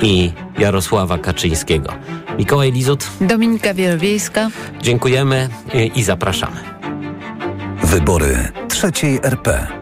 i 0.02 0.32
Jarosława 0.58 1.18
Kaczyńskiego. 1.18 1.92
Mikołaj 2.38 2.72
Lizut, 2.72 3.06
Dominika 3.20 3.74
Wielowiejska. 3.74 4.50
dziękujemy 4.82 5.48
i 5.94 6.02
zapraszamy. 6.02 6.56
Wybory 7.82 8.48
trzeciej 8.68 9.20
RP. 9.22 9.81